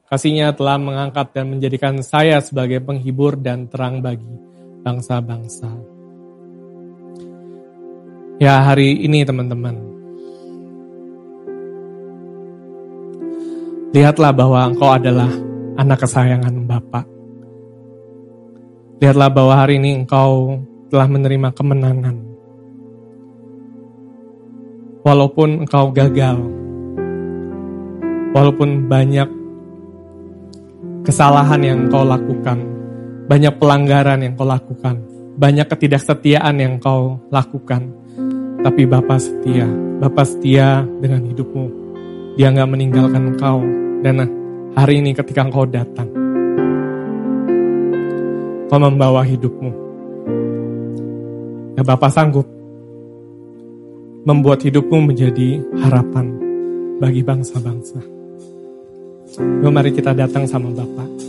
[0.07, 4.27] Kasihnya telah mengangkat dan menjadikan saya sebagai penghibur dan terang bagi
[4.81, 5.67] bangsa-bangsa.
[8.39, 9.75] Ya, hari ini teman-teman.
[13.91, 15.31] Lihatlah bahwa engkau adalah
[15.75, 17.17] anak kesayangan Bapak
[18.97, 20.57] Lihatlah bahwa hari ini engkau
[20.89, 22.17] telah menerima kemenangan.
[25.05, 26.41] Walaupun engkau gagal,
[28.33, 29.29] walaupun banyak
[31.07, 32.59] kesalahan yang engkau lakukan,
[33.31, 34.99] banyak pelanggaran yang engkau lakukan,
[35.39, 37.95] banyak ketidaksetiaan yang engkau lakukan,
[38.59, 39.63] tapi Bapak setia,
[40.03, 41.65] Bapak setia dengan hidupmu.
[42.35, 43.63] Dia nggak meninggalkan engkau,
[44.03, 44.27] dan
[44.75, 46.11] hari ini ketika engkau datang,
[48.67, 49.71] Kau membawa hidupmu.
[51.79, 52.43] Ya Bapak sanggup
[54.27, 56.35] membuat hidupmu menjadi harapan
[56.99, 58.16] bagi bangsa-bangsa.
[59.37, 61.26] Yuk mari kita datang sama Bapak.